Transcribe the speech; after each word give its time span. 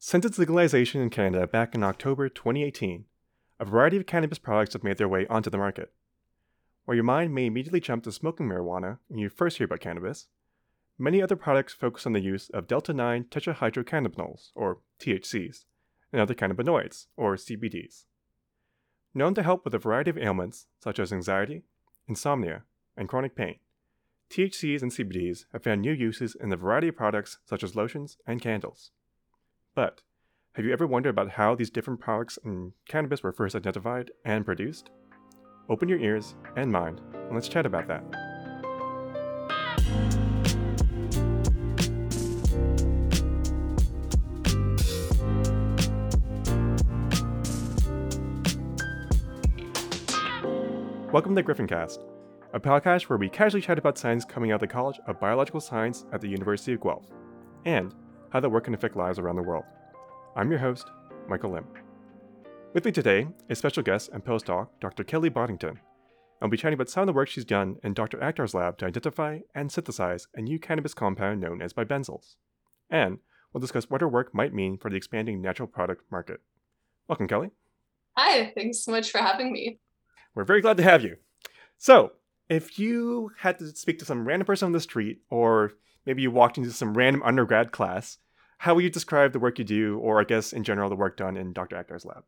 Since 0.00 0.24
its 0.24 0.38
legalization 0.38 1.00
in 1.00 1.10
Canada 1.10 1.48
back 1.48 1.74
in 1.74 1.82
October 1.82 2.28
2018, 2.28 3.06
a 3.58 3.64
variety 3.64 3.96
of 3.96 4.06
cannabis 4.06 4.38
products 4.38 4.74
have 4.74 4.84
made 4.84 4.96
their 4.96 5.08
way 5.08 5.26
onto 5.26 5.50
the 5.50 5.58
market. 5.58 5.92
While 6.84 6.94
your 6.94 7.02
mind 7.02 7.34
may 7.34 7.46
immediately 7.46 7.80
jump 7.80 8.04
to 8.04 8.12
smoking 8.12 8.46
marijuana 8.46 8.98
when 9.08 9.18
you 9.18 9.28
first 9.28 9.58
hear 9.58 9.64
about 9.64 9.80
cannabis, 9.80 10.28
many 10.98 11.20
other 11.20 11.34
products 11.34 11.72
focus 11.72 12.06
on 12.06 12.12
the 12.12 12.20
use 12.20 12.48
of 12.50 12.68
delta 12.68 12.94
9 12.94 13.24
tetrahydrocannabinols, 13.24 14.50
or 14.54 14.78
THCs, 15.00 15.64
and 16.12 16.22
other 16.22 16.34
cannabinoids, 16.34 17.06
or 17.16 17.34
CBDs. 17.34 18.04
Known 19.14 19.34
to 19.34 19.42
help 19.42 19.64
with 19.64 19.74
a 19.74 19.78
variety 19.78 20.10
of 20.10 20.18
ailments 20.18 20.66
such 20.78 21.00
as 21.00 21.12
anxiety, 21.12 21.64
insomnia, 22.06 22.62
and 22.96 23.08
chronic 23.08 23.34
pain, 23.34 23.56
THCs 24.30 24.80
and 24.80 24.92
CBDs 24.92 25.46
have 25.52 25.64
found 25.64 25.82
new 25.82 25.92
uses 25.92 26.36
in 26.36 26.52
a 26.52 26.56
variety 26.56 26.86
of 26.86 26.96
products 26.96 27.38
such 27.44 27.64
as 27.64 27.74
lotions 27.74 28.16
and 28.28 28.40
candles. 28.40 28.92
But 29.78 30.00
have 30.54 30.64
you 30.64 30.72
ever 30.72 30.88
wondered 30.88 31.10
about 31.10 31.30
how 31.30 31.54
these 31.54 31.70
different 31.70 32.00
products 32.00 32.36
in 32.44 32.72
cannabis 32.88 33.22
were 33.22 33.30
first 33.30 33.54
identified 33.54 34.10
and 34.24 34.44
produced? 34.44 34.90
Open 35.68 35.88
your 35.88 36.00
ears 36.00 36.34
and 36.56 36.72
mind, 36.72 37.00
and 37.14 37.32
let's 37.32 37.46
chat 37.46 37.64
about 37.64 37.86
that. 37.86 38.02
Welcome 51.12 51.36
to 51.36 51.42
Griffincast, 51.44 51.98
a 52.52 52.58
podcast 52.58 53.02
where 53.02 53.16
we 53.16 53.28
casually 53.28 53.62
chat 53.62 53.78
about 53.78 53.96
science 53.96 54.24
coming 54.24 54.50
out 54.50 54.56
of 54.56 54.60
the 54.62 54.66
College 54.66 54.98
of 55.06 55.20
Biological 55.20 55.60
Science 55.60 56.04
at 56.12 56.20
the 56.20 56.28
University 56.28 56.72
of 56.72 56.80
Guelph, 56.80 57.06
and 57.64 57.94
how 58.30 58.40
that 58.40 58.48
work 58.50 58.64
can 58.64 58.74
affect 58.74 58.96
lives 58.96 59.18
around 59.18 59.36
the 59.36 59.42
world. 59.42 59.64
I'm 60.36 60.50
your 60.50 60.60
host, 60.60 60.90
Michael 61.28 61.52
Lim. 61.52 61.64
With 62.74 62.84
me 62.84 62.92
today 62.92 63.26
is 63.48 63.58
special 63.58 63.82
guest 63.82 64.10
and 64.12 64.24
postdoc 64.24 64.68
Dr. 64.80 65.02
Kelly 65.04 65.30
Boddington. 65.30 65.80
I'll 66.40 66.48
be 66.48 66.56
chatting 66.56 66.74
about 66.74 66.90
some 66.90 67.02
of 67.02 67.06
the 67.06 67.12
work 67.14 67.28
she's 67.28 67.44
done 67.44 67.76
in 67.82 67.94
Dr. 67.94 68.18
Akhtar's 68.18 68.54
lab 68.54 68.78
to 68.78 68.86
identify 68.86 69.40
and 69.54 69.72
synthesize 69.72 70.28
a 70.34 70.40
new 70.40 70.58
cannabis 70.58 70.94
compound 70.94 71.40
known 71.40 71.62
as 71.62 71.72
bibenzols. 71.72 72.36
And 72.90 73.18
we'll 73.52 73.60
discuss 73.60 73.90
what 73.90 74.02
her 74.02 74.08
work 74.08 74.34
might 74.34 74.54
mean 74.54 74.78
for 74.78 74.90
the 74.90 74.96
expanding 74.96 75.40
natural 75.40 75.66
product 75.66 76.04
market. 76.10 76.40
Welcome, 77.08 77.26
Kelly. 77.26 77.50
Hi, 78.16 78.52
thanks 78.54 78.84
so 78.84 78.92
much 78.92 79.10
for 79.10 79.18
having 79.18 79.52
me. 79.52 79.80
We're 80.34 80.44
very 80.44 80.60
glad 80.60 80.76
to 80.76 80.82
have 80.82 81.02
you. 81.02 81.16
So, 81.78 82.12
if 82.48 82.78
you 82.78 83.30
had 83.38 83.58
to 83.58 83.74
speak 83.74 83.98
to 83.98 84.04
some 84.04 84.26
random 84.26 84.46
person 84.46 84.66
on 84.66 84.72
the 84.72 84.80
street, 84.80 85.20
or 85.30 85.72
maybe 86.08 86.22
you 86.22 86.30
walked 86.30 86.56
into 86.56 86.72
some 86.72 86.96
random 86.96 87.22
undergrad 87.22 87.70
class, 87.70 88.16
how 88.56 88.74
would 88.74 88.82
you 88.82 88.88
describe 88.88 89.34
the 89.34 89.38
work 89.38 89.58
you 89.58 89.64
do, 89.64 89.98
or 89.98 90.18
I 90.18 90.24
guess 90.24 90.54
in 90.54 90.64
general, 90.64 90.88
the 90.88 90.96
work 90.96 91.18
done 91.18 91.36
in 91.36 91.52
Dr. 91.52 91.76
Akhtar's 91.76 92.06
lab? 92.06 92.24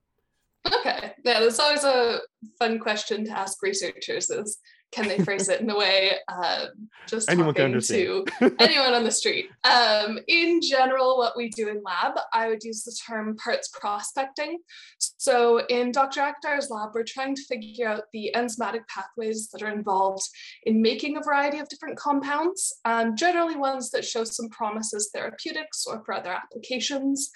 Okay, 0.67 1.13
yeah, 1.25 1.41
that's 1.41 1.59
always 1.59 1.85
a 1.85 2.21
fun 2.59 2.79
question 2.79 3.25
to 3.25 3.31
ask 3.31 3.63
researchers: 3.63 4.31
is 4.31 4.59
can 4.93 5.07
they 5.07 5.19
phrase 5.19 5.49
it 5.49 5.61
in 5.61 5.71
a 5.71 5.77
way 5.77 6.13
uh, 6.29 6.67
just 7.07 7.31
anyone 7.31 7.55
talking 7.55 7.81
to 7.81 8.25
anyone 8.59 8.93
on 8.93 9.05
the 9.05 9.11
street? 9.11 9.49
Um, 9.65 10.19
in 10.27 10.61
general, 10.61 11.17
what 11.17 11.37
we 11.37 11.49
do 11.49 11.69
in 11.69 11.83
lab, 11.83 12.19
I 12.33 12.49
would 12.49 12.65
use 12.65 12.83
the 12.83 12.97
term 13.07 13.37
parts 13.37 13.69
prospecting. 13.69 14.59
So 14.99 15.65
in 15.67 15.93
Dr. 15.93 16.21
Akhtar's 16.21 16.71
lab, 16.71 16.91
we're 16.95 17.05
trying 17.05 17.37
to 17.37 17.43
figure 17.45 17.89
out 17.89 18.05
the 18.13 18.33
enzymatic 18.35 18.81
pathways 18.89 19.49
that 19.51 19.63
are 19.63 19.71
involved 19.71 20.29
in 20.65 20.83
making 20.83 21.17
a 21.17 21.23
variety 21.23 21.59
of 21.59 21.69
different 21.69 21.97
compounds, 21.97 22.81
um, 22.85 23.17
generally 23.17 23.57
ones 23.57 23.91
that 23.91 24.05
show 24.05 24.25
some 24.25 24.49
promise 24.49 24.93
as 24.93 25.11
therapeutics 25.15 25.87
or 25.87 26.03
for 26.05 26.15
other 26.15 26.33
applications. 26.33 27.31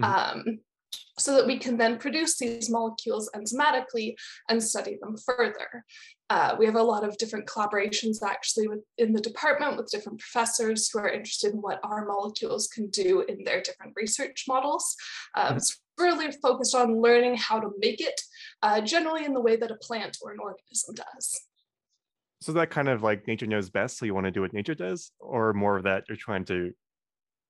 Mm-hmm. 0.00 0.38
Um, 0.38 0.58
so 1.18 1.34
that 1.34 1.46
we 1.46 1.58
can 1.58 1.76
then 1.76 1.98
produce 1.98 2.38
these 2.38 2.68
molecules 2.68 3.30
enzymatically 3.34 4.14
and 4.48 4.62
study 4.62 4.98
them 5.00 5.16
further. 5.16 5.84
Uh, 6.30 6.56
we 6.58 6.66
have 6.66 6.74
a 6.74 6.82
lot 6.82 7.04
of 7.04 7.16
different 7.18 7.46
collaborations 7.46 8.16
actually 8.24 8.66
in 8.98 9.12
the 9.12 9.20
department 9.20 9.76
with 9.76 9.90
different 9.90 10.18
professors 10.18 10.90
who 10.90 10.98
are 10.98 11.08
interested 11.08 11.52
in 11.52 11.60
what 11.60 11.80
our 11.84 12.04
molecules 12.06 12.66
can 12.68 12.88
do 12.90 13.20
in 13.28 13.44
their 13.44 13.62
different 13.62 13.92
research 13.94 14.44
models. 14.48 14.96
Um, 15.36 15.46
mm-hmm. 15.46 15.56
it's 15.58 15.80
really 15.98 16.32
focused 16.42 16.74
on 16.74 17.00
learning 17.00 17.36
how 17.36 17.60
to 17.60 17.70
make 17.78 18.00
it, 18.00 18.20
uh, 18.62 18.80
generally 18.80 19.24
in 19.24 19.34
the 19.34 19.40
way 19.40 19.56
that 19.56 19.70
a 19.70 19.76
plant 19.76 20.16
or 20.22 20.32
an 20.32 20.38
organism 20.40 20.94
does. 20.94 21.40
So 22.40 22.52
that 22.54 22.70
kind 22.70 22.88
of 22.88 23.02
like 23.02 23.26
nature 23.26 23.46
knows 23.46 23.70
best, 23.70 23.98
so 23.98 24.04
you 24.04 24.14
want 24.14 24.26
to 24.26 24.30
do 24.30 24.40
what 24.40 24.52
nature 24.52 24.74
does, 24.74 25.12
or 25.20 25.52
more 25.52 25.76
of 25.76 25.84
that 25.84 26.04
you're 26.08 26.16
trying 26.16 26.44
to. 26.46 26.72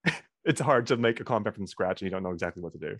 it's 0.45 0.61
hard 0.61 0.87
to 0.89 0.97
make 0.99 1.21
a 1.21 1.25
compound 1.25 1.57
from 1.57 1.67
scratch 1.67 2.03
and 2.03 2.07
you 2.07 2.11
don't 2.11 2.23
know 2.23 2.31
exactly 2.31 2.63
what 2.63 2.75
to 2.75 2.79
do 2.79 2.97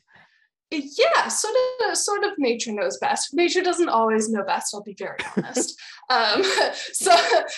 yeah 0.71 1.29
sort 1.29 1.55
of 1.89 1.97
sort 1.97 2.25
of 2.25 2.33
nature 2.39 2.73
knows 2.73 2.99
best. 2.99 3.35
Nature 3.35 3.63
doesn't 3.63 3.89
always 3.89 4.29
know 4.29 4.43
best 4.45 4.75
i'll 4.75 4.83
be 4.83 4.97
very 4.99 5.19
honest. 5.37 5.81
Um, 6.11 6.43
so 6.93 7.15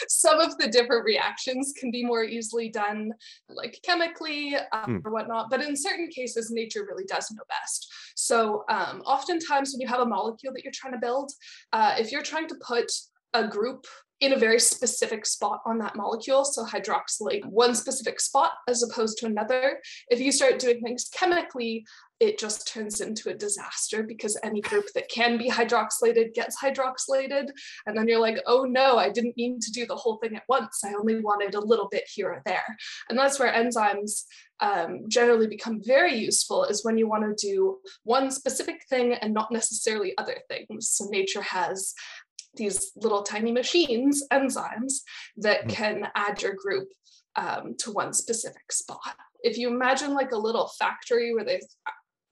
some 0.09 0.41
of 0.41 0.57
the 0.59 0.69
different 0.69 1.05
reactions 1.05 1.73
can 1.79 1.91
be 1.91 2.05
more 2.05 2.25
easily 2.25 2.69
done 2.69 3.13
like 3.49 3.79
chemically 3.85 4.57
um, 4.73 5.01
mm. 5.01 5.01
or 5.05 5.13
whatnot 5.13 5.51
but 5.51 5.63
in 5.63 5.77
certain 5.77 6.09
cases 6.09 6.51
nature 6.51 6.87
really 6.89 7.05
does 7.05 7.31
know 7.33 7.43
best. 7.49 7.93
So 8.15 8.65
um, 8.69 9.03
oftentimes 9.03 9.73
when 9.73 9.81
you 9.81 9.89
have 9.89 10.01
a 10.01 10.07
molecule 10.07 10.53
that 10.53 10.65
you're 10.65 10.73
trying 10.75 10.95
to 10.95 11.01
build 11.01 11.33
uh, 11.73 11.95
if 11.99 12.13
you're 12.13 12.23
trying 12.23 12.49
to 12.49 12.57
put 12.67 12.91
a 13.35 13.47
group 13.47 13.87
in 14.21 14.33
a 14.33 14.39
very 14.39 14.59
specific 14.59 15.27
spot 15.27 15.61
on 15.67 15.79
that 15.79 15.97
molecule. 15.97 16.45
So 16.45 16.65
hydroxylate 16.65 17.45
one 17.45 17.75
specific 17.75 18.21
spot 18.21 18.53
as 18.69 18.83
opposed 18.83 19.19
to 19.19 19.27
another. 19.27 19.81
If 20.09 20.21
you 20.21 20.33
start 20.33 20.59
doing 20.59 20.81
things 20.81 21.09
chemically, 21.13 21.85
it 22.19 22.39
just 22.39 22.67
turns 22.67 23.03
into 23.03 23.29
a 23.29 23.35
disaster 23.35 24.03
because 24.03 24.39
any 24.43 24.63
group 24.63 24.87
that 24.95 25.11
can 25.11 25.37
be 25.37 25.51
hydroxylated 25.51 26.33
gets 26.33 26.59
hydroxylated. 26.59 27.51
And 27.85 27.97
then 27.97 28.09
you're 28.09 28.21
like, 28.21 28.39
oh 28.47 28.65
no, 28.65 28.97
I 28.97 29.11
didn't 29.11 29.37
mean 29.37 29.61
to 29.61 29.71
do 29.71 29.85
the 29.85 29.97
whole 29.97 30.17
thing 30.17 30.35
at 30.35 30.45
once. 30.49 30.83
I 30.83 30.95
only 30.95 31.21
wanted 31.21 31.55
a 31.55 31.61
little 31.61 31.89
bit 31.91 32.05
here 32.13 32.29
or 32.29 32.43
there. 32.47 32.65
And 33.11 33.19
that's 33.19 33.39
where 33.39 33.53
enzymes 33.53 34.23
um, 34.61 35.05
generally 35.09 35.47
become 35.47 35.83
very 35.85 36.15
useful 36.15 36.65
is 36.65 36.85
when 36.85 36.97
you 36.97 37.07
want 37.07 37.25
to 37.25 37.47
do 37.47 37.79
one 38.05 38.31
specific 38.31 38.87
thing 38.89 39.13
and 39.13 39.35
not 39.35 39.53
necessarily 39.53 40.17
other 40.17 40.39
things. 40.49 40.89
So 40.89 41.07
nature 41.11 41.43
has 41.43 41.93
these 42.57 42.93
little 42.97 43.23
tiny 43.23 43.53
machines, 43.53 44.25
enzymes, 44.33 45.01
that 45.37 45.65
hmm. 45.65 45.71
can 45.71 46.09
add 46.15 46.43
your 46.43 46.55
group 46.55 46.89
um, 47.37 47.75
to 47.79 47.93
one 47.93 48.13
specific 48.13 48.73
spot. 48.73 49.17
If 49.43 49.59
you 49.59 49.69
imagine 49.69 50.15
like 50.15 50.33
a 50.33 50.39
little 50.39 50.69
factory 50.79 51.35
where 51.35 51.45
they 51.45 51.61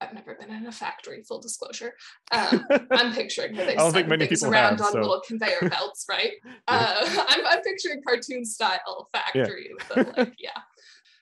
I've 0.01 0.13
never 0.13 0.35
been 0.35 0.51
in 0.51 0.67
a 0.67 0.71
factory, 0.71 1.23
full 1.23 1.39
disclosure. 1.39 1.93
Um, 2.31 2.65
I'm 2.91 3.13
picturing 3.13 3.55
where 3.55 3.65
they 3.65 3.77
send 3.77 4.09
things 4.19 4.43
around 4.43 4.79
have, 4.79 4.81
on 4.81 4.91
so. 4.91 4.99
little 4.99 5.21
conveyor 5.25 5.57
belts, 5.69 6.05
right? 6.09 6.33
yeah. 6.43 6.53
uh, 6.67 7.25
I'm, 7.29 7.45
I'm, 7.47 7.61
picturing 7.61 8.01
cartoon 8.03 8.45
style 8.45 9.07
factory 9.13 9.69
yeah. 9.69 10.03
with 10.03 10.17
like, 10.17 10.33
yeah 10.37 10.59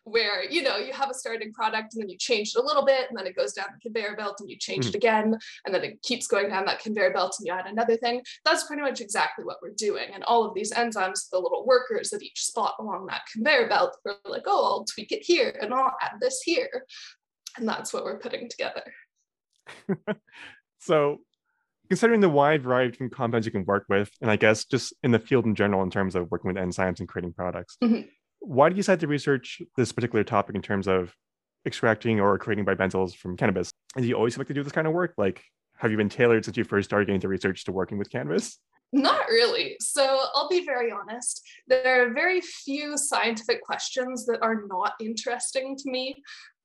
where 0.06 0.44
you 0.50 0.62
know 0.62 0.78
you 0.78 0.92
have 0.92 1.10
a 1.10 1.14
starting 1.14 1.54
product 1.54 1.94
and 1.94 2.02
then 2.02 2.10
you 2.10 2.18
change 2.18 2.50
it 2.50 2.60
a 2.60 2.62
little 2.62 2.86
bit 2.86 3.08
and 3.10 3.18
then 3.18 3.26
it 3.26 3.36
goes 3.36 3.54
down 3.54 3.68
the 3.74 3.80
conveyor 3.80 4.16
belt 4.16 4.38
and 4.40 4.50
you 4.50 4.58
change 4.58 4.86
mm. 4.86 4.90
it 4.90 4.96
again 4.96 5.38
and 5.66 5.74
then 5.74 5.84
it 5.84 6.02
keeps 6.02 6.28
going 6.28 6.50
down 6.50 6.66
that 6.66 6.80
conveyor 6.80 7.14
belt 7.14 7.36
and 7.40 7.48
you 7.48 7.54
add 7.54 7.66
another 7.66 7.96
thing. 7.98 8.22
That's 8.46 8.66
pretty 8.66 8.82
much 8.82 9.02
exactly 9.02 9.46
what 9.46 9.58
we're 9.62 9.74
doing. 9.76 10.10
And 10.14 10.24
all 10.26 10.44
of 10.46 10.54
these 10.54 10.74
enzymes 10.74 11.30
the 11.32 11.40
little 11.40 11.66
workers 11.66 12.12
at 12.14 12.22
each 12.22 12.44
spot 12.44 12.76
along 12.80 13.06
that 13.08 13.22
conveyor 13.32 13.68
belt 13.70 13.98
we're 14.04 14.16
like 14.26 14.44
oh 14.46 14.66
i'll 14.66 14.86
tweak 14.86 15.12
it 15.12 15.24
here 15.24 15.58
and 15.62 15.74
i'll 15.74 15.96
add 16.02 16.14
this 16.20 16.42
here. 16.44 16.86
And 17.58 17.68
that's 17.68 17.94
what 17.94 18.04
we're 18.04 18.20
putting 18.20 18.50
together. 18.50 18.84
So 20.80 21.20
considering 21.88 22.20
the 22.20 22.28
wide 22.28 22.64
variety 22.64 23.06
of 23.06 23.12
compounds 23.12 23.46
you 23.46 23.54
can 23.54 23.64
work 23.64 23.86
with 23.88 24.10
and 24.22 24.30
i 24.32 24.36
guess 24.36 24.66
just 24.66 24.94
in 25.04 25.12
the 25.12 25.20
field 25.20 25.46
in 25.46 25.54
general 25.54 25.84
in 25.84 25.90
terms 25.90 26.16
of 26.16 26.30
working 26.32 26.48
with 26.48 26.58
enzymes 26.62 27.00
and 27.00 27.08
creating 27.08 27.32
products 27.32 27.78
mm-hmm 27.82 28.02
why 28.44 28.70
did 28.70 28.78
you 28.78 28.84
decide 28.84 29.00
to 29.00 29.08
research 29.08 29.62
this 29.78 29.92
particular 29.92 30.24
topic 30.24 30.56
in 30.56 30.62
terms 30.62 30.88
of 30.88 31.16
extracting 31.66 32.20
or 32.20 32.38
creating 32.38 32.66
bibenzols 32.66 33.16
from 33.16 33.38
cannabis? 33.38 33.72
And 33.96 34.04
do 34.04 34.10
you 34.10 34.16
always 34.16 34.38
like 34.38 34.48
to 34.48 34.54
do 34.54 34.64
this 34.64 34.74
kind 34.74 34.86
of 34.86 34.94
work? 34.94 35.14
Like, 35.18 35.42
have 35.78 35.92
you 35.92 35.98
been 35.98 36.10
tailored 36.10 36.46
since 36.46 36.58
you 36.58 36.64
first 36.64 36.90
started 36.90 37.06
getting 37.06 37.16
into 37.16 37.30
research 37.30 37.64
to 37.66 37.72
working 37.72 37.98
with 37.98 38.10
cannabis? 38.10 38.60
Not 38.92 39.28
really. 39.28 39.76
So 39.80 40.26
I'll 40.36 40.50
be 40.50 40.64
very 40.66 40.92
honest. 40.92 41.42
There 41.68 42.06
are 42.06 42.14
very 42.14 42.42
few 42.42 42.96
scientific 42.96 43.64
questions 43.64 44.26
that 44.28 44.44
are 44.44 44.66
not 44.68 44.94
interesting 45.00 45.76
to 45.78 45.92
me. 45.92 46.16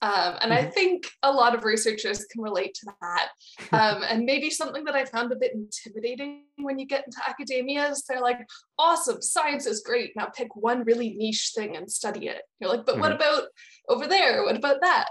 Um, 0.00 0.36
and 0.40 0.52
I 0.52 0.62
mm-hmm. 0.62 0.70
think 0.70 1.10
a 1.22 1.32
lot 1.32 1.54
of 1.54 1.64
researchers 1.64 2.24
can 2.26 2.40
relate 2.40 2.74
to 2.74 2.92
that. 3.00 3.28
Um, 3.72 4.02
and 4.08 4.24
maybe 4.24 4.48
something 4.50 4.84
that 4.84 4.94
I 4.94 5.04
found 5.04 5.32
a 5.32 5.36
bit 5.36 5.52
intimidating 5.54 6.44
when 6.56 6.78
you 6.78 6.86
get 6.86 7.04
into 7.04 7.18
academia 7.28 7.88
is 7.88 8.04
they're 8.04 8.20
like, 8.20 8.38
awesome, 8.78 9.20
science 9.20 9.66
is 9.66 9.82
great. 9.82 10.12
Now 10.14 10.26
pick 10.26 10.54
one 10.54 10.84
really 10.84 11.10
niche 11.10 11.52
thing 11.54 11.76
and 11.76 11.90
study 11.90 12.28
it. 12.28 12.42
You're 12.60 12.70
like, 12.70 12.86
but 12.86 12.92
mm-hmm. 12.92 13.02
what 13.02 13.12
about 13.12 13.44
over 13.88 14.06
there? 14.06 14.44
What 14.44 14.56
about 14.56 14.80
that? 14.82 15.08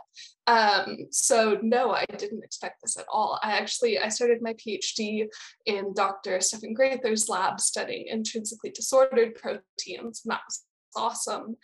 Um, 0.48 1.08
so 1.12 1.60
no, 1.62 1.92
I 1.92 2.06
didn't 2.06 2.44
expect 2.44 2.82
this 2.82 2.98
at 2.98 3.06
all. 3.12 3.40
I 3.44 3.58
actually 3.58 4.00
I 4.00 4.08
started 4.08 4.42
my 4.42 4.54
PhD 4.54 5.28
in 5.66 5.94
Dr. 5.94 6.40
Stefan 6.40 6.74
Grather's 6.74 7.28
lab 7.28 7.60
studying 7.60 8.08
intrinsically 8.08 8.70
disordered 8.70 9.36
proteins, 9.36 10.22
and 10.24 10.32
that 10.32 10.42
was 10.48 10.64
awesome. 10.96 11.58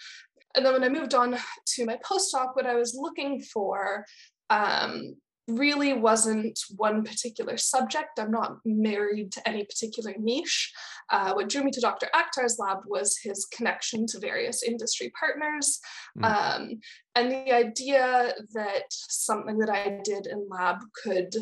And 0.56 0.66
then 0.66 0.74
when 0.74 0.84
I 0.84 0.90
moved 0.90 1.14
on 1.14 1.38
to 1.68 1.86
my 1.86 1.98
postdoc, 2.06 2.56
what 2.56 2.66
I 2.66 2.76
was 2.76 2.96
looking 2.96 3.42
for 3.42 4.06
um, 4.50 5.16
really 5.48 5.94
wasn't 5.94 6.58
one 6.78 7.04
particular 7.04 7.58
subject. 7.58 8.20
I'm 8.20 8.32
not 8.32 8.58
married 8.66 9.32
to 9.34 9.48
any 9.48 9.66
particular 9.66 10.14
niche. 10.18 10.72
Uh, 11.10 11.34
what 11.34 11.50
drew 11.50 11.64
me 11.64 11.72
to 11.72 11.82
Dr. 11.82 12.08
Akhtar's 12.16 12.58
lab 12.60 12.80
was 12.86 13.18
his 13.22 13.46
connection 13.46 14.06
to 14.08 14.20
various 14.20 14.64
industry 14.64 15.12
partners 15.20 15.80
mm. 16.18 16.24
um, 16.24 16.80
and 17.16 17.32
the 17.32 17.52
idea 17.52 18.34
that 18.54 18.84
something 18.90 19.58
that 19.60 19.70
I 19.70 20.00
did 20.04 20.28
in 20.28 20.48
lab 20.50 20.78
could 21.04 21.36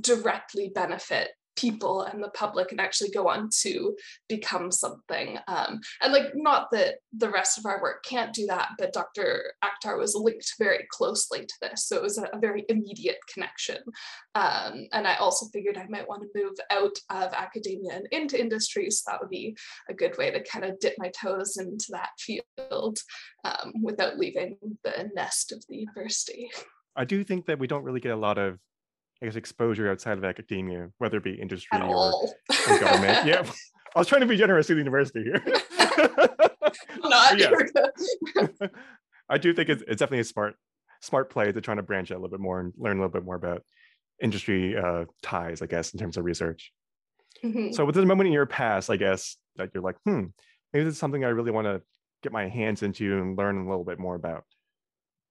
directly 0.00 0.72
benefit 0.74 1.30
people 1.56 2.02
and 2.02 2.22
the 2.22 2.30
public 2.30 2.72
and 2.72 2.80
actually 2.80 3.10
go 3.10 3.28
on 3.28 3.48
to 3.62 3.96
become 4.28 4.70
something. 4.70 5.38
Um, 5.48 5.80
and 6.02 6.12
like, 6.12 6.32
not 6.34 6.70
that 6.72 6.96
the 7.12 7.30
rest 7.30 7.58
of 7.58 7.66
our 7.66 7.80
work 7.80 8.04
can't 8.04 8.32
do 8.32 8.46
that, 8.46 8.70
but 8.78 8.92
Dr. 8.92 9.52
Akhtar 9.64 9.98
was 9.98 10.14
linked 10.14 10.54
very 10.58 10.86
closely 10.90 11.40
to 11.46 11.54
this. 11.62 11.86
So 11.86 11.96
it 11.96 12.02
was 12.02 12.18
a, 12.18 12.24
a 12.32 12.38
very 12.38 12.64
immediate 12.68 13.18
connection. 13.32 13.78
Um, 14.34 14.86
and 14.92 15.06
I 15.06 15.14
also 15.16 15.46
figured 15.52 15.78
I 15.78 15.86
might 15.88 16.08
want 16.08 16.22
to 16.22 16.40
move 16.40 16.54
out 16.70 16.96
of 17.10 17.32
academia 17.32 17.94
and 17.94 18.08
into 18.10 18.40
industry. 18.40 18.90
So 18.90 19.10
that 19.10 19.20
would 19.20 19.30
be 19.30 19.56
a 19.88 19.94
good 19.94 20.16
way 20.18 20.30
to 20.30 20.42
kind 20.42 20.64
of 20.64 20.78
dip 20.80 20.94
my 20.98 21.10
toes 21.10 21.56
into 21.56 21.86
that 21.90 22.10
field 22.18 22.98
um, 23.44 23.72
without 23.82 24.18
leaving 24.18 24.56
the 24.82 25.10
nest 25.14 25.52
of 25.52 25.64
the 25.68 25.76
university. 25.76 26.50
I 26.96 27.04
do 27.04 27.24
think 27.24 27.46
that 27.46 27.58
we 27.58 27.66
don't 27.66 27.82
really 27.82 28.00
get 28.00 28.12
a 28.12 28.16
lot 28.16 28.38
of 28.38 28.58
I 29.22 29.26
guess 29.26 29.36
exposure 29.36 29.90
outside 29.90 30.18
of 30.18 30.24
academia, 30.24 30.90
whether 30.98 31.18
it 31.18 31.24
be 31.24 31.34
industry 31.34 31.80
or 31.80 32.12
government. 32.80 33.26
yeah, 33.26 33.44
I 33.94 33.98
was 33.98 34.08
trying 34.08 34.22
to 34.22 34.26
be 34.26 34.36
generous 34.36 34.66
to 34.66 34.74
the 34.74 34.80
university 34.80 35.22
here. 35.22 35.42
Not 37.02 37.38
yeah. 37.38 37.50
I 39.28 39.38
do 39.38 39.54
think 39.54 39.68
it's, 39.68 39.82
it's 39.86 40.00
definitely 40.00 40.20
a 40.20 40.24
smart 40.24 40.56
smart 41.00 41.30
play 41.30 41.52
to 41.52 41.60
trying 41.60 41.76
to 41.76 41.82
branch 41.82 42.10
out 42.10 42.16
a 42.16 42.20
little 42.20 42.36
bit 42.36 42.40
more 42.40 42.60
and 42.60 42.72
learn 42.76 42.96
a 42.96 43.00
little 43.00 43.12
bit 43.12 43.24
more 43.24 43.36
about 43.36 43.62
industry 44.22 44.76
uh, 44.76 45.04
ties, 45.22 45.62
I 45.62 45.66
guess, 45.66 45.92
in 45.92 46.00
terms 46.00 46.16
of 46.16 46.24
research. 46.24 46.72
Mm-hmm. 47.42 47.72
So, 47.72 47.84
with 47.84 47.94
this 47.94 48.04
moment 48.04 48.26
in 48.26 48.32
your 48.32 48.46
past, 48.46 48.90
I 48.90 48.96
guess 48.96 49.36
that 49.56 49.70
you're 49.74 49.82
like, 49.82 49.96
hmm, 50.04 50.24
maybe 50.72 50.84
this 50.84 50.94
is 50.94 50.98
something 50.98 51.24
I 51.24 51.28
really 51.28 51.50
want 51.50 51.66
to 51.66 51.82
get 52.22 52.32
my 52.32 52.48
hands 52.48 52.82
into 52.82 53.18
and 53.18 53.36
learn 53.36 53.58
a 53.58 53.68
little 53.68 53.84
bit 53.84 53.98
more 53.98 54.14
about 54.14 54.44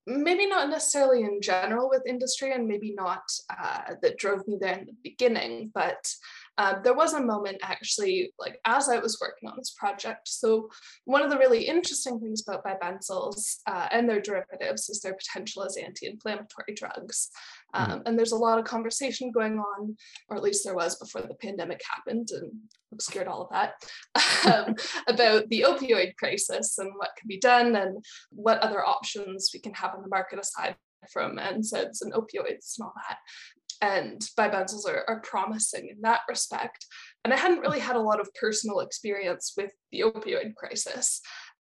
maybe 0.06 0.46
not 0.46 0.70
necessarily 0.70 1.24
in 1.24 1.42
general 1.42 1.90
with 1.90 2.08
industry 2.08 2.52
and 2.52 2.68
maybe 2.68 2.94
not 2.94 3.24
uh, 3.50 3.94
that 4.02 4.18
drove 4.18 4.48
me 4.48 4.58
there 4.60 4.78
in 4.80 4.86
the 4.86 4.96
beginning 5.04 5.72
but 5.74 6.14
uh, 6.58 6.80
there 6.84 6.94
was 6.94 7.14
a 7.14 7.22
moment 7.22 7.58
actually 7.64 8.32
like 8.40 8.60
as 8.66 8.90
i 8.90 8.98
was 8.98 9.18
working 9.20 9.50
on 9.50 9.56
this 9.58 9.76
project 9.78 10.28
so 10.28 10.70
one 11.06 11.22
of 11.22 11.30
the 11.30 11.38
really 11.38 11.64
interesting 11.64 12.20
things 12.20 12.44
about 12.48 12.64
bibenzols 12.64 13.58
uh, 13.68 13.88
and 13.92 14.08
their 14.08 14.22
derivatives 14.22 14.90
is 14.90 15.02
their 15.02 15.16
potential 15.16 15.64
as 15.64 15.78
anti-inflammatory 15.78 16.74
drugs 16.76 17.30
Mm-hmm. 17.76 17.92
Um, 17.92 18.02
and 18.06 18.18
there's 18.18 18.32
a 18.32 18.38
lot 18.38 18.60
of 18.60 18.66
conversation 18.66 19.32
going 19.32 19.60
on, 19.60 19.96
or 20.30 20.38
at 20.38 20.44
least 20.44 20.64
there 20.64 20.76
was 20.76 20.98
before 20.98 21.22
the 21.22 21.36
pandemic 21.36 21.82
happened 21.90 22.30
and 22.32 22.52
obscured 22.92 23.28
all 23.28 23.44
of 23.44 23.50
that, 23.52 23.74
um, 24.54 24.76
about 25.08 25.50
the 25.50 25.66
opioid 25.68 26.16
crisis 26.18 26.78
and 26.78 26.92
what 26.98 27.16
can 27.18 27.28
be 27.28 27.40
done 27.40 27.76
and 27.76 28.04
what 28.32 28.60
other 28.60 28.86
options 28.86 29.52
we 29.54 29.60
can 29.60 29.74
have 29.74 29.96
on 29.96 30.02
the 30.02 30.10
market 30.10 30.40
aside 30.40 30.76
from 31.12 31.38
NSAIDs 31.38 32.02
and 32.02 32.14
opioids 32.14 32.78
and 32.78 32.86
all 32.86 32.94
that. 33.10 33.18
And 33.84 34.22
bibenzols 34.40 34.88
are, 34.88 35.04
are 35.10 35.20
promising 35.20 35.90
in 35.90 35.98
that 36.04 36.22
respect. 36.30 36.86
And 37.26 37.34
I 37.34 37.38
hadn't 37.38 37.60
really 37.60 37.80
had 37.80 37.98
a 37.98 38.02
lot 38.02 38.22
of 38.22 38.34
personal 38.34 38.80
experience 38.80 39.54
with 39.58 39.74
the 39.92 40.02
opioid 40.02 40.56
crisis 40.56 41.20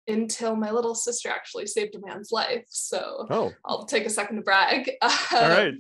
until 0.07 0.56
my 0.56 0.69
little 0.69 0.94
sister 0.94 1.29
actually 1.29 1.65
saved 1.65 1.95
a 1.95 2.06
man's 2.06 2.31
life. 2.31 2.65
So 2.68 3.25
oh. 3.29 3.51
I'll 3.65 3.85
take 3.85 4.06
a 4.06 4.09
second 4.09 4.35
to 4.35 4.41
brag. 4.44 4.91
All 5.01 5.09
right. 5.31 5.73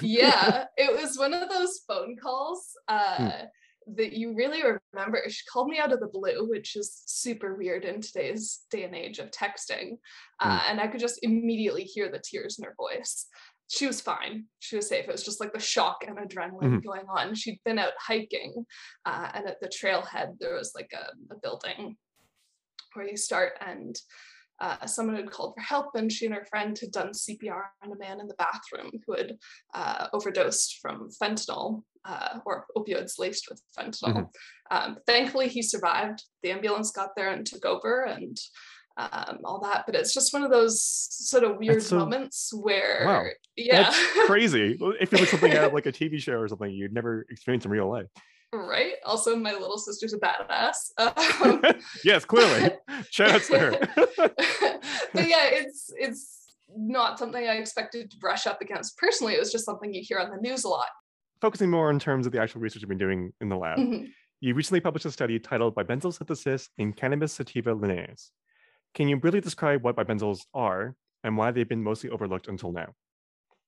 yeah, 0.00 0.64
it 0.76 1.00
was 1.00 1.16
one 1.16 1.32
of 1.32 1.48
those 1.48 1.80
phone 1.86 2.16
calls 2.20 2.70
uh, 2.88 3.16
hmm. 3.16 3.94
that 3.96 4.14
you 4.14 4.34
really 4.34 4.62
remember. 4.92 5.22
She 5.28 5.42
called 5.52 5.68
me 5.68 5.78
out 5.78 5.92
of 5.92 6.00
the 6.00 6.08
blue, 6.08 6.48
which 6.48 6.74
is 6.74 7.02
super 7.06 7.54
weird 7.54 7.84
in 7.84 8.00
today's 8.00 8.62
day 8.70 8.82
and 8.82 8.94
age 8.96 9.20
of 9.20 9.30
texting. 9.30 9.98
Uh, 10.40 10.58
hmm. 10.58 10.70
And 10.70 10.80
I 10.80 10.88
could 10.88 11.00
just 11.00 11.20
immediately 11.22 11.84
hear 11.84 12.10
the 12.10 12.22
tears 12.24 12.58
in 12.58 12.64
her 12.64 12.74
voice. 12.76 13.26
She 13.68 13.86
was 13.86 14.00
fine. 14.00 14.44
She 14.58 14.76
was 14.76 14.88
safe. 14.88 15.06
It 15.08 15.12
was 15.12 15.24
just 15.24 15.40
like 15.40 15.52
the 15.52 15.60
shock 15.60 16.04
and 16.06 16.18
adrenaline 16.18 16.62
mm-hmm. 16.62 16.78
going 16.78 17.06
on. 17.08 17.34
She'd 17.34 17.60
been 17.64 17.78
out 17.78 17.92
hiking, 17.98 18.66
uh, 19.06 19.30
and 19.34 19.46
at 19.46 19.60
the 19.60 19.68
trailhead, 19.68 20.38
there 20.38 20.54
was 20.54 20.72
like 20.74 20.90
a, 20.92 21.34
a 21.34 21.38
building 21.42 21.96
where 22.94 23.08
you 23.08 23.16
start 23.16 23.52
and 23.60 23.96
uh, 24.60 24.86
someone 24.86 25.16
had 25.16 25.30
called 25.30 25.54
for 25.56 25.62
help 25.62 25.86
and 25.94 26.12
she 26.12 26.26
and 26.26 26.34
her 26.34 26.46
friend 26.48 26.78
had 26.78 26.92
done 26.92 27.10
CPR 27.10 27.62
on 27.82 27.92
a 27.92 27.98
man 27.98 28.20
in 28.20 28.28
the 28.28 28.34
bathroom 28.34 28.90
who 29.06 29.14
had 29.14 29.36
uh, 29.74 30.06
overdosed 30.12 30.78
from 30.80 31.08
fentanyl 31.20 31.82
uh, 32.04 32.38
or 32.46 32.66
opioids 32.76 33.18
laced 33.18 33.48
with 33.50 33.60
fentanyl. 33.76 34.14
Mm-hmm. 34.14 34.76
Um, 34.76 34.96
thankfully, 35.06 35.48
he 35.48 35.62
survived. 35.62 36.22
The 36.42 36.52
ambulance 36.52 36.92
got 36.92 37.10
there 37.16 37.32
and 37.32 37.44
took 37.44 37.64
over 37.64 38.04
and 38.04 38.36
um, 38.96 39.38
all 39.44 39.60
that. 39.60 39.84
But 39.86 39.94
it's 39.94 40.12
just 40.14 40.32
one 40.32 40.42
of 40.42 40.50
those 40.50 40.82
sort 40.82 41.44
of 41.44 41.58
weird 41.58 41.82
so, 41.82 41.98
moments 41.98 42.52
where, 42.54 43.02
wow, 43.04 43.24
yeah, 43.56 43.82
that's 43.82 44.12
crazy. 44.26 44.78
If 45.00 45.12
it 45.12 45.20
was 45.20 45.30
something 45.30 45.52
out 45.52 45.64
of 45.64 45.72
like 45.72 45.86
a 45.86 45.92
TV 45.92 46.18
show 46.18 46.34
or 46.34 46.48
something 46.48 46.70
you'd 46.70 46.92
never 46.92 47.26
experience 47.30 47.64
in 47.64 47.70
real 47.70 47.90
life. 47.90 48.06
Right. 48.54 48.94
Also, 49.04 49.34
my 49.36 49.52
little 49.52 49.78
sister's 49.78 50.14
a 50.14 50.18
badass. 50.18 50.92
Um, 50.98 51.74
yes, 52.04 52.24
clearly. 52.24 52.70
Shout 53.10 53.30
out 53.30 53.42
to 53.42 53.58
her. 53.58 53.70
but 55.12 55.28
yeah, 55.28 55.46
it's 55.46 55.92
it's 55.96 56.54
not 56.76 57.18
something 57.18 57.46
I 57.46 57.54
expected 57.54 58.10
to 58.12 58.18
brush 58.18 58.46
up 58.46 58.60
against 58.60 58.96
personally. 58.96 59.34
It 59.34 59.40
was 59.40 59.50
just 59.50 59.64
something 59.64 59.92
you 59.92 60.02
hear 60.04 60.18
on 60.18 60.30
the 60.30 60.40
news 60.40 60.64
a 60.64 60.68
lot. 60.68 60.86
Focusing 61.40 61.70
more 61.70 61.90
in 61.90 61.98
terms 61.98 62.26
of 62.26 62.32
the 62.32 62.40
actual 62.40 62.60
research 62.60 62.82
you've 62.82 62.88
been 62.88 62.98
doing 62.98 63.32
in 63.40 63.48
the 63.48 63.56
lab, 63.56 63.78
mm-hmm. 63.78 64.04
you 64.40 64.54
recently 64.54 64.80
published 64.80 65.04
a 65.04 65.10
study 65.10 65.38
titled 65.38 65.74
Bibenzyl 65.74 66.14
synthesis 66.14 66.70
in 66.78 66.92
Cannabis 66.92 67.32
sativa 67.32 67.74
linnaeus. 67.74 68.30
Can 68.94 69.08
you 69.08 69.16
really 69.16 69.40
describe 69.40 69.82
what 69.82 69.96
bibenzols 69.96 70.46
are 70.54 70.94
and 71.24 71.36
why 71.36 71.50
they've 71.50 71.68
been 71.68 71.82
mostly 71.82 72.10
overlooked 72.10 72.48
until 72.48 72.72
now? 72.72 72.94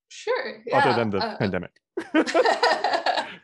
Sure. 0.09 0.63
Yeah. 0.65 0.77
Other 0.77 0.95
than 0.95 1.09
the 1.09 1.17
uh, 1.17 1.37
pandemic. 1.37 1.71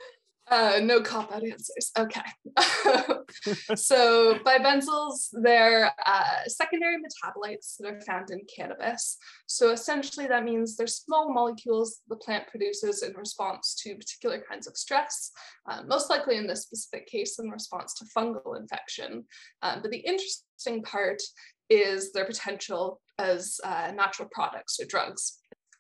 Uh, 0.54 0.80
no 0.84 1.02
cop 1.02 1.32
out 1.32 1.44
answers. 1.44 1.92
Okay. 1.98 2.22
so 3.76 4.38
bibenzols, 4.46 5.30
they're 5.42 5.92
uh, 6.06 6.44
secondary 6.46 6.98
metabolites 6.98 7.78
that 7.80 7.92
are 7.92 8.02
found 8.02 8.30
in 8.30 8.40
cannabis. 8.56 9.18
So 9.48 9.72
essentially 9.72 10.28
that 10.28 10.44
means 10.44 10.76
they're 10.76 10.86
small 10.86 11.34
molecules 11.34 12.02
the 12.08 12.18
plant 12.18 12.48
produces 12.50 13.02
in 13.02 13.14
response 13.16 13.74
to 13.84 13.96
particular 13.96 14.44
kinds 14.48 14.68
of 14.68 14.78
stress, 14.78 15.32
uh, 15.68 15.82
most 15.88 16.12
likely 16.12 16.38
in 16.38 16.46
this 16.46 16.62
specific 16.62 17.08
case 17.08 17.40
in 17.40 17.50
response 17.50 17.96
to 17.96 18.06
fungal 18.16 18.56
infection. 18.56 19.26
Um, 19.64 19.82
but 19.82 19.90
the 19.90 19.98
interesting 19.98 20.84
part 20.84 21.20
is 21.70 22.12
their 22.12 22.26
potential 22.26 23.00
as 23.18 23.60
uh, 23.64 23.92
natural 23.96 24.30
products 24.32 24.80
or 24.80 24.86
drugs 24.86 25.40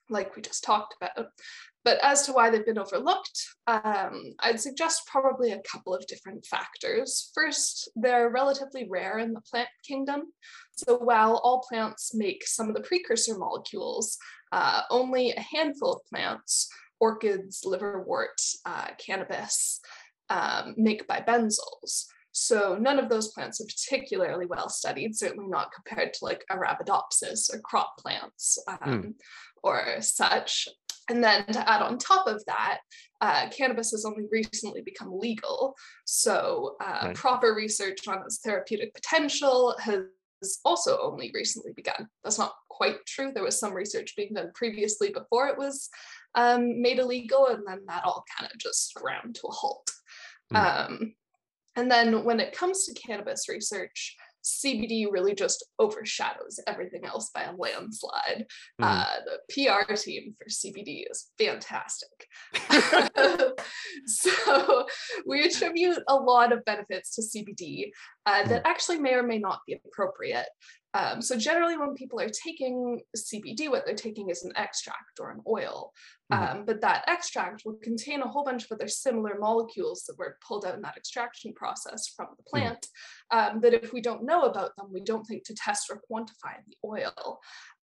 like 0.09 0.35
we 0.35 0.41
just 0.41 0.63
talked 0.63 0.95
about. 1.01 1.27
But 1.83 1.99
as 2.01 2.25
to 2.25 2.31
why 2.31 2.49
they've 2.49 2.65
been 2.65 2.77
overlooked, 2.77 3.45
um, 3.67 4.33
I'd 4.39 4.59
suggest 4.59 5.05
probably 5.05 5.51
a 5.51 5.61
couple 5.69 5.93
of 5.93 6.07
different 6.07 6.45
factors. 6.45 7.31
First, 7.35 7.89
they're 7.95 8.29
relatively 8.29 8.87
rare 8.89 9.19
in 9.19 9.33
the 9.33 9.41
plant 9.41 9.67
kingdom. 9.85 10.31
So 10.71 10.97
while 10.97 11.41
all 11.43 11.65
plants 11.67 12.13
make 12.13 12.47
some 12.47 12.69
of 12.69 12.75
the 12.75 12.81
precursor 12.81 13.37
molecules, 13.37 14.17
uh, 14.53 14.83
only 14.89 15.31
a 15.31 15.41
handful 15.41 15.93
of 15.93 16.05
plants, 16.05 16.69
orchids, 17.01 17.63
liverwort, 17.65 18.55
uh, 18.65 18.87
cannabis, 18.97 19.81
um, 20.29 20.75
make 20.77 21.07
bibenzols. 21.07 22.05
So 22.33 22.75
none 22.79 22.99
of 22.99 23.09
those 23.09 23.31
plants 23.31 23.61
are 23.61 23.65
particularly 23.65 24.47
well 24.47 24.67
studied, 24.67 25.15
certainly 25.15 25.47
not 25.47 25.71
compared 25.71 26.13
to 26.13 26.25
like 26.25 26.43
Arabidopsis 26.51 27.53
or 27.53 27.61
crop 27.61 27.97
plants 27.99 28.57
um, 28.67 28.77
mm. 29.03 29.13
or 29.63 30.01
such. 30.01 30.67
And 31.09 31.23
then 31.23 31.45
to 31.47 31.69
add 31.69 31.81
on 31.81 31.97
top 31.97 32.27
of 32.27 32.43
that, 32.45 32.79
uh, 33.21 33.49
cannabis 33.49 33.91
has 33.91 34.05
only 34.05 34.23
recently 34.31 34.81
become 34.81 35.17
legal. 35.17 35.75
So 36.05 36.75
uh, 36.81 37.07
right. 37.07 37.15
proper 37.15 37.53
research 37.53 38.07
on 38.07 38.23
its 38.25 38.39
therapeutic 38.39 38.93
potential 38.93 39.75
has 39.79 40.03
also 40.65 40.99
only 41.01 41.29
recently 41.33 41.73
begun. 41.73 42.07
That's 42.23 42.39
not 42.39 42.53
quite 42.69 43.05
true. 43.05 43.31
There 43.33 43.43
was 43.43 43.59
some 43.59 43.73
research 43.73 44.15
being 44.15 44.33
done 44.33 44.51
previously 44.55 45.09
before 45.09 45.49
it 45.49 45.57
was 45.57 45.89
um, 46.35 46.81
made 46.81 46.99
illegal, 46.99 47.47
and 47.47 47.63
then 47.67 47.81
that 47.87 48.05
all 48.05 48.23
kind 48.37 48.51
of 48.51 48.57
just 48.57 48.95
ground 48.95 49.35
to 49.35 49.47
a 49.47 49.51
halt. 49.51 49.91
Mm. 50.51 50.87
Um, 50.89 51.15
and 51.75 51.89
then 51.89 52.23
when 52.23 52.39
it 52.39 52.55
comes 52.55 52.85
to 52.85 52.93
cannabis 52.93 53.49
research, 53.49 54.15
CBD 54.43 55.05
really 55.09 55.33
just 55.33 55.65
overshadows 55.79 56.59
everything 56.67 57.05
else 57.05 57.31
by 57.33 57.43
a 57.43 57.55
landslide. 57.55 58.45
Mm. 58.81 58.85
Uh, 58.85 59.15
the 59.25 59.39
PR 59.49 59.93
team 59.93 60.35
for 60.37 60.49
CBD 60.49 61.03
is 61.09 61.31
fantastic. 61.37 62.27
so 64.05 64.85
we 65.25 65.45
attribute 65.45 65.99
a 66.09 66.15
lot 66.15 66.51
of 66.51 66.65
benefits 66.65 67.15
to 67.15 67.21
CBD 67.21 67.91
uh, 68.25 68.45
that 68.47 68.67
actually 68.67 68.99
may 68.99 69.13
or 69.13 69.23
may 69.23 69.39
not 69.39 69.59
be 69.65 69.79
appropriate. 69.85 70.47
Um, 70.93 71.21
so 71.21 71.37
generally, 71.37 71.77
when 71.77 71.95
people 71.95 72.19
are 72.19 72.29
taking 72.29 73.01
CBD, 73.15 73.69
what 73.69 73.85
they're 73.85 73.95
taking 73.95 74.29
is 74.29 74.43
an 74.43 74.53
extract 74.55 75.19
or 75.19 75.31
an 75.31 75.41
oil. 75.47 75.91
Mm-hmm. 76.31 76.57
Um, 76.57 76.65
but 76.65 76.81
that 76.81 77.03
extract 77.07 77.63
will 77.65 77.77
contain 77.83 78.21
a 78.21 78.27
whole 78.27 78.43
bunch 78.43 78.65
of 78.65 78.71
other 78.71 78.87
similar 78.87 79.37
molecules 79.39 80.03
that 80.07 80.17
were 80.17 80.37
pulled 80.47 80.65
out 80.65 80.75
in 80.75 80.81
that 80.81 80.97
extraction 80.97 81.53
process 81.53 82.07
from 82.15 82.27
the 82.37 82.43
mm-hmm. 82.43 82.65
plant. 82.65 82.87
Mm-hmm. 83.31 83.55
Um, 83.55 83.61
that 83.61 83.73
if 83.73 83.91
we 83.91 84.01
don't 84.01 84.23
know 84.23 84.43
about 84.43 84.75
them, 84.77 84.87
we 84.91 85.01
don't 85.01 85.25
think 85.25 85.43
to 85.45 85.55
test 85.55 85.89
or 85.89 86.01
quantify 86.09 86.55
the 86.67 86.77
oil 86.85 87.39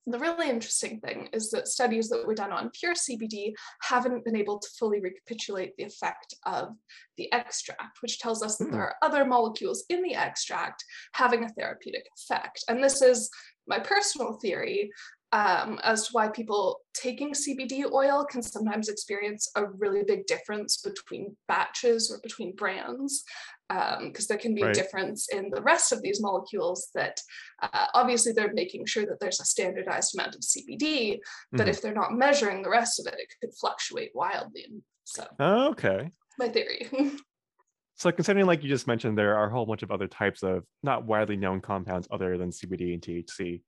the 0.07 0.19
really 0.19 0.49
interesting 0.49 0.99
thing 1.01 1.27
is 1.33 1.51
that 1.51 1.67
studies 1.67 2.07
that 2.09 2.25
were 2.25 2.33
done 2.33 2.53
on 2.53 2.71
pure 2.71 2.93
CBD 2.93 3.53
haven't 3.81 4.23
been 4.23 4.37
able 4.37 4.57
to 4.57 4.67
fully 4.79 5.01
recapitulate 5.01 5.75
the 5.75 5.83
effect 5.83 6.33
of 6.45 6.69
the 7.17 7.31
extract, 7.33 8.01
which 8.01 8.19
tells 8.19 8.41
us 8.41 8.57
that 8.57 8.71
there 8.71 8.75
hmm. 8.75 8.87
are 8.87 8.95
other 9.01 9.25
molecules 9.25 9.83
in 9.89 10.01
the 10.01 10.15
extract 10.15 10.83
having 11.13 11.43
a 11.43 11.49
therapeutic 11.49 12.07
effect. 12.17 12.63
And 12.69 12.81
this 12.81 13.01
is 13.01 13.29
my 13.67 13.79
personal 13.79 14.33
theory 14.33 14.91
um, 15.33 15.79
as 15.83 16.07
to 16.07 16.13
why 16.13 16.29
people 16.29 16.79
taking 16.93 17.33
CBD 17.33 17.91
oil 17.91 18.25
can 18.25 18.41
sometimes 18.41 18.87
experience 18.87 19.49
a 19.55 19.65
really 19.65 20.03
big 20.03 20.25
difference 20.25 20.77
between 20.77 21.35
batches 21.47 22.11
or 22.11 22.19
between 22.23 22.55
brands 22.55 23.23
because 23.69 23.99
um, 23.99 24.27
there 24.29 24.37
can 24.37 24.55
be 24.55 24.63
right. 24.63 24.75
a 24.75 24.79
difference 24.79 25.27
in 25.29 25.49
the 25.49 25.61
rest 25.61 25.91
of 25.91 26.01
these 26.01 26.21
molecules 26.21 26.89
that 26.95 27.19
uh, 27.61 27.87
obviously 27.93 28.31
they're 28.31 28.53
making 28.53 28.85
sure 28.85 29.05
that 29.05 29.19
there's 29.19 29.41
a 29.41 29.45
standardized 29.45 30.17
amount 30.17 30.35
of 30.35 30.41
CBD, 30.41 31.19
but 31.51 31.61
mm-hmm. 31.61 31.69
if 31.69 31.81
they're 31.81 31.93
not 31.93 32.13
measuring 32.13 32.61
the 32.61 32.69
rest 32.69 32.99
of 32.99 33.07
it, 33.07 33.19
it 33.19 33.27
could 33.41 33.53
fluctuate 33.59 34.11
wildly. 34.15 34.67
So, 35.03 35.25
oh, 35.39 35.69
okay. 35.71 36.09
My 36.39 36.47
theory. 36.47 36.89
so, 37.95 38.11
considering, 38.11 38.45
like 38.45 38.63
you 38.63 38.69
just 38.69 38.87
mentioned, 38.87 39.17
there 39.17 39.35
are 39.35 39.47
a 39.47 39.51
whole 39.51 39.65
bunch 39.65 39.83
of 39.83 39.91
other 39.91 40.07
types 40.07 40.43
of 40.43 40.63
not 40.81 41.05
widely 41.05 41.35
known 41.35 41.59
compounds 41.59 42.07
other 42.09 42.37
than 42.37 42.51
CBD 42.51 42.93
and 42.93 43.01
THC, 43.01 43.61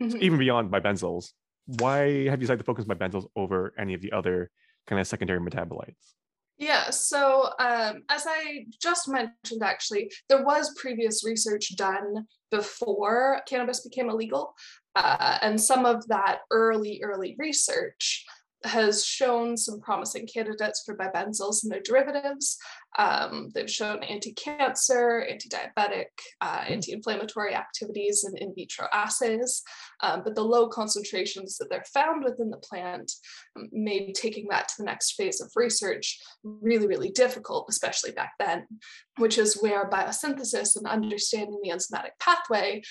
mm-hmm. 0.00 0.10
so 0.10 0.18
even 0.18 0.38
beyond 0.38 0.70
my 0.70 0.80
bibenzols. 0.80 1.32
Why 1.66 2.24
have 2.28 2.40
you 2.40 2.46
decided 2.46 2.58
to 2.58 2.64
focus 2.64 2.86
on 2.88 2.96
bibenzols 2.96 3.26
over 3.36 3.74
any 3.78 3.94
of 3.94 4.00
the 4.00 4.12
other 4.12 4.50
kind 4.86 5.00
of 5.00 5.06
secondary 5.06 5.40
metabolites? 5.40 6.14
Yeah, 6.58 6.90
so 6.90 7.50
um, 7.60 8.02
as 8.08 8.24
I 8.26 8.66
just 8.82 9.08
mentioned, 9.08 9.62
actually, 9.62 10.10
there 10.28 10.44
was 10.44 10.74
previous 10.76 11.24
research 11.24 11.76
done 11.76 12.26
before 12.50 13.42
cannabis 13.46 13.80
became 13.80 14.10
illegal. 14.10 14.54
Uh, 14.96 15.38
and 15.42 15.60
some 15.60 15.86
of 15.86 16.06
that 16.08 16.40
early, 16.50 17.00
early 17.04 17.36
research 17.38 18.24
has 18.64 19.04
shown 19.04 19.56
some 19.56 19.80
promising 19.80 20.26
candidates 20.26 20.82
for 20.84 20.96
bibenzols 20.96 21.62
and 21.62 21.70
their 21.70 21.80
derivatives. 21.80 22.58
Um, 22.98 23.50
they've 23.54 23.70
shown 23.70 24.02
anti-cancer, 24.02 25.20
anti-diabetic, 25.30 26.06
uh, 26.40 26.64
hmm. 26.64 26.72
anti-inflammatory 26.72 27.54
activities 27.54 28.26
in 28.28 28.36
in 28.36 28.54
vitro 28.54 28.86
assays, 28.92 29.62
um, 30.02 30.22
but 30.24 30.34
the 30.34 30.44
low 30.44 30.68
concentrations 30.68 31.56
that 31.58 31.68
they're 31.70 31.84
found 31.92 32.24
within 32.24 32.50
the 32.50 32.58
plant 32.58 33.12
um, 33.56 33.68
made 33.72 34.14
taking 34.14 34.48
that 34.48 34.68
to 34.68 34.74
the 34.78 34.84
next 34.84 35.12
phase 35.12 35.40
of 35.40 35.50
research 35.54 36.18
really, 36.42 36.86
really 36.86 37.10
difficult, 37.10 37.66
especially 37.68 38.10
back 38.12 38.32
then, 38.38 38.66
which 39.18 39.38
is 39.38 39.60
where 39.60 39.88
biosynthesis 39.88 40.76
and 40.76 40.86
understanding 40.86 41.60
the 41.62 41.70
enzymatic 41.70 42.10
pathway 42.20 42.82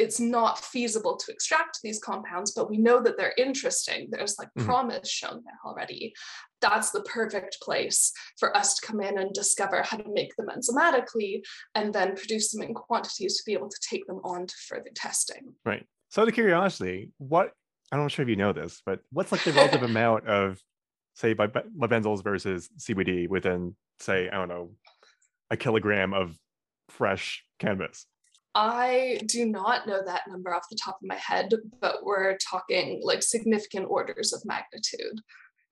it's 0.00 0.18
not 0.18 0.64
feasible 0.64 1.16
to 1.18 1.30
extract 1.30 1.80
these 1.84 2.00
compounds, 2.00 2.52
but 2.52 2.70
we 2.70 2.78
know 2.78 3.02
that 3.02 3.18
they're 3.18 3.34
interesting. 3.36 4.08
There's 4.10 4.38
like 4.38 4.48
mm-hmm. 4.48 4.64
promise 4.64 5.10
shown 5.10 5.42
there 5.44 5.58
already. 5.64 6.14
That's 6.62 6.90
the 6.90 7.02
perfect 7.02 7.58
place 7.62 8.10
for 8.38 8.56
us 8.56 8.76
to 8.76 8.86
come 8.86 9.02
in 9.02 9.18
and 9.18 9.32
discover 9.34 9.82
how 9.82 9.98
to 9.98 10.12
make 10.12 10.34
them 10.36 10.48
enzymatically 10.48 11.42
and 11.74 11.92
then 11.92 12.16
produce 12.16 12.50
them 12.50 12.62
in 12.62 12.72
quantities 12.72 13.36
to 13.36 13.42
be 13.44 13.52
able 13.52 13.68
to 13.68 13.78
take 13.88 14.06
them 14.06 14.20
on 14.24 14.46
to 14.46 14.54
further 14.68 14.90
testing. 14.94 15.52
Right. 15.66 15.84
So, 16.08 16.22
out 16.22 16.28
of 16.28 16.34
curiosity, 16.34 17.10
what 17.18 17.52
I'm 17.92 18.00
not 18.00 18.10
sure 18.10 18.22
if 18.22 18.28
you 18.30 18.36
know 18.36 18.54
this, 18.54 18.82
but 18.86 19.00
what's 19.12 19.32
like 19.32 19.44
the 19.44 19.52
relative 19.52 19.82
amount 19.90 20.26
of, 20.26 20.58
say, 21.14 21.34
bibenzols 21.34 22.24
versus 22.24 22.70
CBD 22.78 23.28
within, 23.28 23.76
say, 23.98 24.30
I 24.30 24.36
don't 24.36 24.48
know, 24.48 24.70
a 25.50 25.58
kilogram 25.58 26.14
of 26.14 26.34
fresh 26.88 27.44
cannabis? 27.58 28.06
I 28.54 29.20
do 29.26 29.46
not 29.46 29.86
know 29.86 30.02
that 30.04 30.22
number 30.28 30.54
off 30.54 30.68
the 30.70 30.78
top 30.82 30.96
of 30.96 31.08
my 31.08 31.16
head, 31.16 31.52
but 31.80 32.04
we're 32.04 32.36
talking 32.38 33.00
like 33.02 33.22
significant 33.22 33.86
orders 33.88 34.32
of 34.32 34.42
magnitude, 34.44 35.20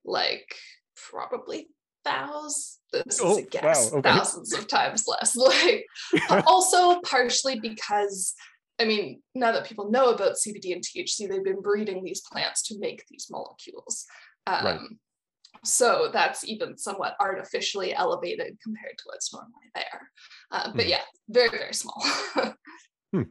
like 0.05 0.55
probably 0.95 1.67
thousands. 2.05 2.79
This 2.91 3.19
oh, 3.21 3.33
is 3.33 3.37
a 3.37 3.41
guess, 3.43 3.91
wow, 3.91 3.99
okay. 3.99 4.09
thousands 4.09 4.53
of 4.53 4.67
times 4.67 5.05
less. 5.07 5.37
Like 6.29 6.47
also 6.47 6.99
partially 7.01 7.59
because 7.59 8.33
I 8.79 8.85
mean, 8.85 9.21
now 9.35 9.51
that 9.51 9.65
people 9.65 9.91
know 9.91 10.11
about 10.11 10.35
CBD 10.35 10.71
and 10.71 10.81
THC, 10.81 11.27
they've 11.27 11.43
been 11.43 11.61
breeding 11.61 12.03
these 12.03 12.21
plants 12.21 12.63
to 12.69 12.79
make 12.79 13.03
these 13.09 13.27
molecules. 13.29 14.05
Um, 14.47 14.65
right. 14.65 14.79
So 15.63 16.09
that's 16.13 16.47
even 16.47 16.77
somewhat 16.77 17.15
artificially 17.19 17.93
elevated 17.93 18.57
compared 18.63 18.97
to 18.97 19.03
what's 19.05 19.33
normally 19.33 19.53
there. 19.75 20.11
Uh, 20.51 20.71
but 20.73 20.85
hmm. 20.85 20.89
yeah, 20.89 21.01
very, 21.27 21.49
very 21.49 21.73
small. 21.73 22.01
hmm. 23.13 23.23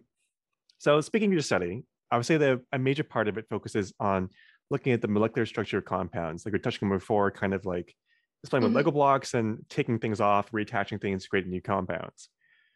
So 0.78 1.00
speaking 1.00 1.30
of 1.30 1.32
your 1.32 1.42
study, 1.42 1.84
I 2.10 2.16
would 2.16 2.26
say 2.26 2.36
that 2.36 2.60
a 2.72 2.78
major 2.78 3.04
part 3.04 3.28
of 3.28 3.38
it 3.38 3.46
focuses 3.48 3.92
on 4.00 4.30
looking 4.70 4.92
at 4.92 5.00
the 5.00 5.08
molecular 5.08 5.46
structure 5.46 5.78
of 5.78 5.84
compounds, 5.84 6.44
like 6.44 6.52
we 6.52 6.58
touched 6.58 6.82
on 6.82 6.90
before, 6.90 7.30
kind 7.30 7.54
of 7.54 7.64
like 7.64 7.94
displaying 8.42 8.62
mm-hmm. 8.62 8.74
with 8.74 8.76
Lego 8.76 8.90
blocks 8.90 9.34
and 9.34 9.64
taking 9.68 9.98
things 9.98 10.20
off, 10.20 10.50
reattaching 10.52 11.00
things, 11.00 11.26
creating 11.26 11.50
new 11.50 11.62
compounds. 11.62 12.28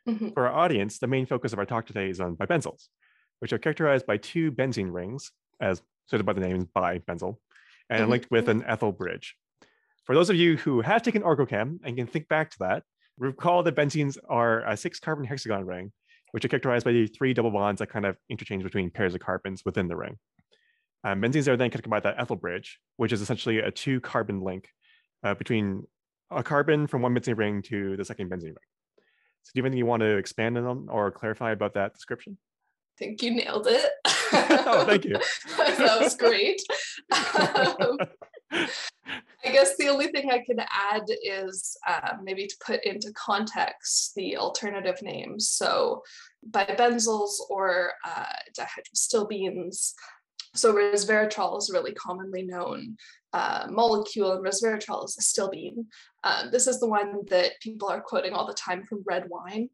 Mm-hmm. 0.09 0.31
For 0.31 0.49
our 0.49 0.55
audience, 0.55 0.99
the 0.99 1.07
main 1.07 1.27
focus 1.27 1.53
of 1.53 1.59
our 1.59 1.67
talk 1.67 1.87
today 1.87 2.11
is 2.11 2.21
on 2.21 2.37
bibenzols, 2.37 2.89
which 3.39 3.53
are 3.53 3.59
characterized 3.59 4.07
by 4.07 4.17
two 4.17 4.51
benzene 4.51 4.93
rings, 4.93 5.31
as 5.61 5.83
stated 6.07 6.27
by 6.27 6.33
the 6.33 6.41
name 6.41 6.69
bibenzyl, 6.75 7.37
and 7.91 8.03
mm-hmm. 8.03 8.11
linked 8.11 8.31
with 8.31 8.49
an 8.49 8.65
ethyl 8.65 8.93
bridge. 8.93 9.37
For 10.05 10.15
those 10.15 10.31
of 10.31 10.37
you 10.37 10.57
who 10.57 10.81
have 10.81 11.03
taken 11.03 11.23
OrgoChem 11.23 11.79
and 11.85 11.97
can 11.97 12.07
think 12.07 12.29
back 12.29 12.51
to 12.51 12.59
that, 12.61 12.83
recall 13.19 13.63
that 13.63 13.77
benzenes 13.77 14.19
are 14.29 14.67
a 14.69 14.77
six 14.77 14.99
carbon 14.99 15.25
hexagon 15.25 15.65
ring, 15.65 15.93
which 16.33 16.45
are 16.45 16.49
characterized 16.49 16.85
by 16.85 16.93
the 16.93 17.07
three 17.07 17.35
double 17.35 17.51
bonds 17.51 17.79
that 17.79 17.89
kind 17.89 18.05
of 18.05 18.17
interchange 18.29 18.65
between 18.65 18.91
pairs 18.91 19.15
of 19.15 19.21
carbons 19.21 19.63
within 19.65 19.89
the 19.89 19.97
ring. 19.97 20.19
Um, 21.05 21.21
benzenes 21.21 21.49
are 21.49 21.57
then 21.57 21.71
connected 21.71 21.91
by 21.91 22.01
that 22.01 22.17
ethyl 22.19 22.37
bridge, 22.37 22.79
which 22.97 23.13
is 23.13 23.21
essentially 23.21 23.59
a 23.59 23.71
two 23.71 24.01
carbon 24.01 24.41
link 24.41 24.69
uh, 25.25 25.35
between 25.35 25.85
a 26.31 26.43
carbon 26.43 26.87
from 26.87 27.03
one 27.03 27.15
benzene 27.15 27.37
ring 27.37 27.63
to 27.63 27.97
the 27.97 28.05
second 28.05 28.31
benzene 28.31 28.45
ring. 28.45 28.57
So, 29.43 29.51
do 29.53 29.59
you 29.59 29.63
have 29.63 29.67
anything 29.67 29.79
you 29.79 29.87
want 29.87 30.01
to 30.01 30.17
expand 30.17 30.57
on 30.59 30.89
or 30.89 31.11
clarify 31.11 31.53
about 31.53 31.75
that 31.75 31.95
description? 31.95 32.39
I 32.93 32.99
think 32.99 33.23
you 33.23 33.35
nailed 33.35 33.67
it. 33.69 33.91
oh, 34.05 34.85
thank 34.87 35.05
you. 35.05 35.17
that 35.57 35.99
was 36.01 36.15
great. 36.15 36.61
Um, 37.11 37.99
I 39.45 39.51
guess 39.51 39.77
the 39.77 39.89
only 39.89 40.09
thing 40.09 40.31
I 40.31 40.43
could 40.45 40.59
add 40.59 41.03
is 41.23 41.77
uh, 41.87 42.15
maybe 42.23 42.47
to 42.47 42.57
put 42.65 42.85
into 42.85 43.13
context 43.15 44.13
the 44.15 44.37
alternative 44.37 45.01
names. 45.03 45.49
So, 45.49 46.03
bibenzols 46.51 47.33
or 47.49 47.93
uh, 48.05 48.25
dihydrostilbenes. 48.57 49.93
So, 50.55 50.75
resveratrol 50.75 51.59
is 51.59 51.71
a 51.71 51.73
really 51.73 51.95
commonly 51.95 52.43
known 52.43 52.97
uh, 53.33 53.67
molecule, 53.71 54.33
and 54.33 54.45
resveratrol 54.45 55.05
is 55.07 55.17
a 55.19 55.23
stilbene. 55.23 55.87
Um, 56.25 56.51
this 56.53 56.67
is 56.67 56.79
the 56.79 56.89
one 56.89 57.25
that 57.31 57.53
people 57.63 57.89
are 57.89 58.01
quoting 58.01 58.35
all 58.35 58.47
the 58.47 58.55
time 58.55 58.85
from 58.85 59.03
red 59.07 59.25
wine. 59.29 59.71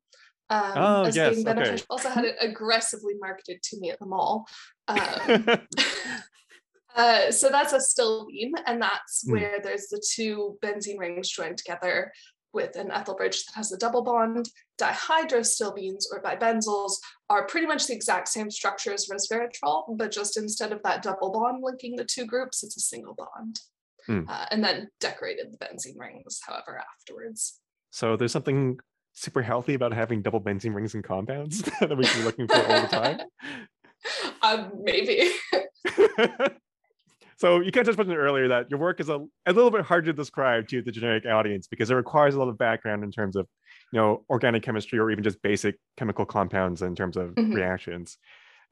Um, 0.50 0.72
oh, 0.76 1.02
as 1.04 1.16
yes, 1.16 1.34
being 1.34 1.44
beneficial. 1.44 1.74
Okay. 1.74 1.86
Also 1.90 2.08
had 2.08 2.24
it 2.24 2.36
aggressively 2.40 3.14
marketed 3.20 3.62
to 3.62 3.80
me 3.80 3.90
at 3.90 3.98
the 3.98 4.06
mall. 4.06 4.46
Um, 4.88 5.46
Uh, 6.98 7.30
so 7.30 7.48
that's 7.48 7.72
a 7.72 7.78
stilbene, 7.78 8.50
and 8.66 8.82
that's 8.82 9.24
mm. 9.24 9.32
where 9.32 9.60
there's 9.62 9.86
the 9.86 10.02
two 10.14 10.58
benzene 10.60 10.98
rings 10.98 11.28
joined 11.30 11.56
together 11.56 12.12
with 12.52 12.74
an 12.76 12.90
ethyl 12.90 13.14
bridge 13.14 13.44
that 13.44 13.54
has 13.54 13.70
a 13.70 13.78
double 13.78 14.02
bond. 14.02 14.48
Dihydrostilbenes 14.80 16.04
or 16.10 16.20
bibenzols 16.22 16.94
are 17.30 17.46
pretty 17.46 17.68
much 17.68 17.86
the 17.86 17.94
exact 17.94 18.26
same 18.26 18.50
structure 18.50 18.92
as 18.92 19.08
resveratrol, 19.08 19.96
but 19.96 20.10
just 20.10 20.36
instead 20.36 20.72
of 20.72 20.82
that 20.82 21.02
double 21.02 21.30
bond 21.30 21.62
linking 21.62 21.94
the 21.94 22.04
two 22.04 22.26
groups, 22.26 22.64
it's 22.64 22.76
a 22.76 22.80
single 22.80 23.14
bond. 23.14 23.60
Mm. 24.08 24.28
Uh, 24.28 24.46
and 24.50 24.64
then 24.64 24.88
decorated 24.98 25.52
the 25.52 25.58
benzene 25.58 25.98
rings, 25.98 26.40
however, 26.44 26.82
afterwards. 26.98 27.60
So 27.90 28.16
there's 28.16 28.32
something 28.32 28.78
super 29.20 29.42
healthy 29.42 29.74
about 29.74 29.92
having 29.92 30.22
double 30.22 30.40
benzene 30.40 30.74
rings 30.74 30.94
and 30.94 31.04
compounds 31.04 31.62
that 31.80 31.96
we 31.96 32.04
should 32.04 32.18
be 32.18 32.24
looking 32.24 32.48
for 32.48 32.56
all 32.56 32.82
the 32.82 32.88
time. 32.88 33.20
um, 34.42 34.72
maybe. 34.82 35.30
So 37.38 37.60
you 37.60 37.70
kind 37.70 37.86
of 37.86 37.94
touched 37.96 38.08
on 38.08 38.12
it 38.12 38.18
earlier 38.18 38.48
that 38.48 38.68
your 38.68 38.80
work 38.80 38.98
is 38.98 39.08
a, 39.08 39.24
a 39.46 39.52
little 39.52 39.70
bit 39.70 39.82
hard 39.82 40.06
to 40.06 40.12
describe 40.12 40.66
to 40.68 40.82
the 40.82 40.90
generic 40.90 41.24
audience 41.24 41.68
because 41.68 41.88
it 41.88 41.94
requires 41.94 42.34
a 42.34 42.38
lot 42.38 42.48
of 42.48 42.58
background 42.58 43.04
in 43.04 43.12
terms 43.12 43.36
of, 43.36 43.46
you 43.92 44.00
know, 44.00 44.24
organic 44.28 44.64
chemistry 44.64 44.98
or 44.98 45.08
even 45.12 45.22
just 45.22 45.40
basic 45.40 45.76
chemical 45.96 46.26
compounds 46.26 46.82
in 46.82 46.96
terms 46.96 47.16
of 47.16 47.30
mm-hmm. 47.36 47.52
reactions. 47.52 48.18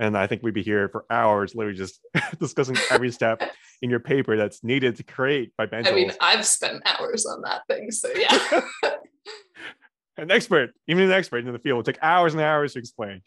And 0.00 0.18
I 0.18 0.26
think 0.26 0.42
we'd 0.42 0.52
be 0.52 0.64
here 0.64 0.88
for 0.88 1.04
hours, 1.10 1.54
literally 1.54 1.78
just 1.78 2.00
discussing 2.40 2.76
every 2.90 3.12
step 3.12 3.40
in 3.82 3.88
your 3.88 4.00
paper 4.00 4.36
that's 4.36 4.64
needed 4.64 4.96
to 4.96 5.04
create 5.04 5.52
bibenzols. 5.56 5.86
I 5.86 5.92
mean, 5.92 6.12
I've 6.20 6.44
spent 6.44 6.82
hours 6.86 7.24
on 7.24 7.42
that 7.42 7.62
thing, 7.68 7.92
so 7.92 8.08
yeah. 8.16 8.62
An 10.16 10.30
expert, 10.30 10.70
even 10.86 11.04
an 11.04 11.12
expert 11.12 11.46
in 11.46 11.52
the 11.52 11.58
field, 11.58 11.76
will 11.76 11.82
take 11.82 11.98
hours 12.02 12.34
and 12.34 12.42
hours 12.42 12.72
to 12.72 12.78
explain. 12.78 13.22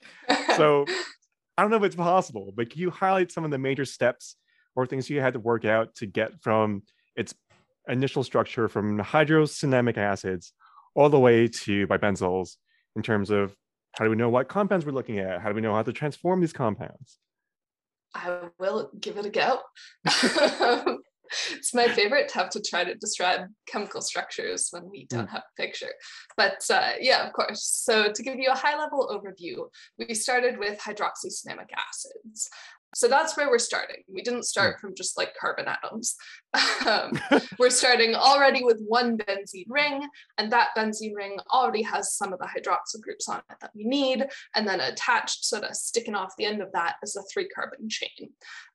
So 0.55 0.85
I 1.57 1.61
don't 1.61 1.71
know 1.71 1.77
if 1.77 1.83
it's 1.83 1.95
possible, 1.95 2.53
but 2.55 2.69
can 2.69 2.81
you 2.81 2.89
highlight 2.89 3.31
some 3.31 3.43
of 3.43 3.51
the 3.51 3.57
major 3.57 3.85
steps 3.85 4.35
or 4.75 4.85
things 4.85 5.09
you 5.09 5.19
had 5.19 5.33
to 5.33 5.39
work 5.39 5.65
out 5.65 5.95
to 5.95 6.05
get 6.05 6.41
from 6.41 6.83
its 7.15 7.33
initial 7.87 8.23
structure 8.23 8.67
from 8.67 8.99
hydrocinamic 8.99 9.97
acids 9.97 10.53
all 10.95 11.09
the 11.09 11.19
way 11.19 11.47
to 11.47 11.87
bibenzols 11.87 12.55
in 12.95 13.01
terms 13.01 13.29
of 13.29 13.55
how 13.93 14.05
do 14.05 14.09
we 14.09 14.15
know 14.15 14.29
what 14.29 14.47
compounds 14.47 14.85
we're 14.85 14.91
looking 14.91 15.19
at? 15.19 15.41
How 15.41 15.49
do 15.49 15.55
we 15.55 15.61
know 15.61 15.73
how 15.73 15.83
to 15.83 15.93
transform 15.93 16.39
these 16.41 16.53
compounds? 16.53 17.17
I 18.13 18.49
will 18.59 18.89
give 18.99 19.17
it 19.17 19.25
a 19.25 19.29
go. 19.29 19.59
Um, 20.61 20.99
it's 21.51 21.73
my 21.73 21.87
favorite 21.87 22.29
to 22.29 22.37
have 22.39 22.49
to 22.51 22.61
try 22.61 22.83
to 22.83 22.95
describe 22.95 23.41
chemical 23.67 24.01
structures 24.01 24.67
when 24.71 24.89
we 24.89 25.05
don't 25.05 25.27
mm. 25.27 25.31
have 25.31 25.43
a 25.43 25.61
picture. 25.61 25.91
But 26.37 26.61
uh, 26.69 26.93
yeah, 26.99 27.25
of 27.25 27.33
course. 27.33 27.63
So 27.63 28.11
to 28.11 28.23
give 28.23 28.37
you 28.37 28.49
a 28.51 28.57
high 28.57 28.77
level 28.77 29.09
overview, 29.09 29.67
we 29.97 30.13
started 30.13 30.57
with 30.57 30.79
hydroxycinamic 30.79 31.69
acids. 31.77 32.49
So 32.95 33.07
that's 33.07 33.37
where 33.37 33.49
we're 33.49 33.59
starting. 33.59 34.03
We 34.11 34.21
didn't 34.21 34.43
start 34.43 34.79
from 34.79 34.95
just 34.95 35.17
like 35.17 35.35
carbon 35.39 35.67
atoms. 35.67 36.15
Um, 36.87 37.11
we're 37.59 37.69
starting 37.69 38.15
already 38.15 38.63
with 38.63 38.81
one 38.87 39.17
benzene 39.17 39.65
ring, 39.67 40.01
and 40.37 40.51
that 40.51 40.69
benzene 40.75 41.13
ring 41.13 41.37
already 41.53 41.83
has 41.83 42.15
some 42.15 42.33
of 42.33 42.39
the 42.39 42.47
hydroxyl 42.47 43.01
groups 43.01 43.29
on 43.29 43.39
it 43.39 43.57
that 43.61 43.69
we 43.75 43.83
need. 43.83 44.25
And 44.55 44.67
then 44.67 44.79
attached, 44.79 45.45
sort 45.45 45.63
of 45.63 45.75
sticking 45.75 46.15
off 46.15 46.33
the 46.37 46.45
end 46.45 46.61
of 46.61 46.71
that, 46.71 46.95
is 47.03 47.15
a 47.15 47.21
three 47.31 47.47
carbon 47.49 47.87
chain. 47.87 48.29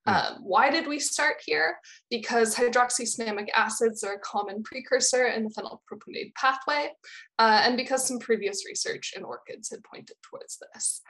Hmm. 0.07 0.15
Um, 0.15 0.39
why 0.43 0.71
did 0.71 0.87
we 0.87 1.01
start 1.01 1.37
here? 1.45 1.79
Because 2.11 2.55
hydroxycinamic 2.55 3.49
acids 3.57 4.05
are 4.05 4.15
a 4.15 4.21
common 4.21 4.63
precursor 4.63 5.27
in 5.27 5.45
the 5.45 5.51
phenylpropionate 5.51 6.35
pathway, 6.37 6.91
uh, 7.39 7.63
and 7.65 7.77
because 7.77 8.07
some 8.07 8.19
previous 8.19 8.65
research 8.67 9.15
in 9.17 9.25
orchids 9.25 9.71
had 9.71 9.83
pointed 9.83 10.17
towards 10.23 10.59
this 10.75 11.01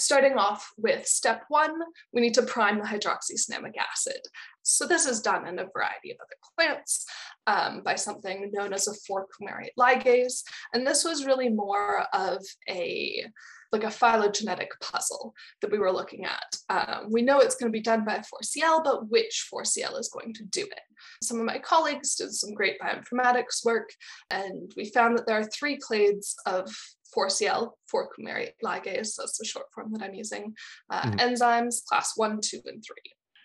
starting 0.00 0.34
off 0.34 0.72
with 0.76 1.06
step 1.06 1.44
one, 1.48 1.78
we 2.12 2.20
need 2.20 2.34
to 2.34 2.42
prime 2.42 2.78
the 2.78 2.84
hydroxycinamic 2.84 3.74
acid. 3.78 4.20
So 4.62 4.86
this 4.86 5.06
is 5.06 5.20
done 5.20 5.46
in 5.46 5.58
a 5.58 5.66
variety 5.72 6.12
of 6.12 6.18
other 6.20 6.36
plants 6.56 7.06
um, 7.46 7.82
by 7.82 7.94
something 7.94 8.50
known 8.52 8.72
as 8.72 8.88
a 8.88 9.12
4-coumarate 9.12 9.74
ligase. 9.78 10.42
And 10.72 10.86
this 10.86 11.04
was 11.04 11.26
really 11.26 11.48
more 11.48 12.04
of 12.12 12.44
a 12.68 13.24
like 13.72 13.84
a 13.84 13.90
phylogenetic 13.90 14.70
puzzle 14.80 15.32
that 15.60 15.70
we 15.70 15.78
were 15.78 15.92
looking 15.92 16.24
at. 16.24 16.56
Um, 16.68 17.06
we 17.10 17.22
know 17.22 17.38
it's 17.38 17.54
going 17.54 17.70
to 17.70 17.76
be 17.76 17.82
done 17.82 18.04
by 18.04 18.18
4CL, 18.18 18.82
but 18.84 19.08
which 19.08 19.48
4CL 19.52 19.98
is 19.98 20.08
going 20.08 20.34
to 20.34 20.44
do 20.44 20.62
it? 20.62 20.80
Some 21.22 21.38
of 21.38 21.46
my 21.46 21.58
colleagues 21.58 22.16
did 22.16 22.32
some 22.32 22.54
great 22.54 22.78
bioinformatics 22.80 23.64
work, 23.64 23.90
and 24.30 24.72
we 24.76 24.86
found 24.86 25.16
that 25.16 25.26
there 25.26 25.38
are 25.38 25.44
three 25.44 25.78
clades 25.78 26.34
of 26.46 26.74
4CL, 27.16 27.70
4-coumarate 27.92 28.52
ligase, 28.64 29.14
that's 29.16 29.38
the 29.38 29.44
short 29.44 29.66
form 29.74 29.92
that 29.92 30.02
I'm 30.02 30.14
using, 30.14 30.54
uh, 30.90 31.02
mm-hmm. 31.02 31.18
enzymes 31.18 31.84
class 31.84 32.12
1, 32.16 32.40
2, 32.42 32.60
and 32.66 32.84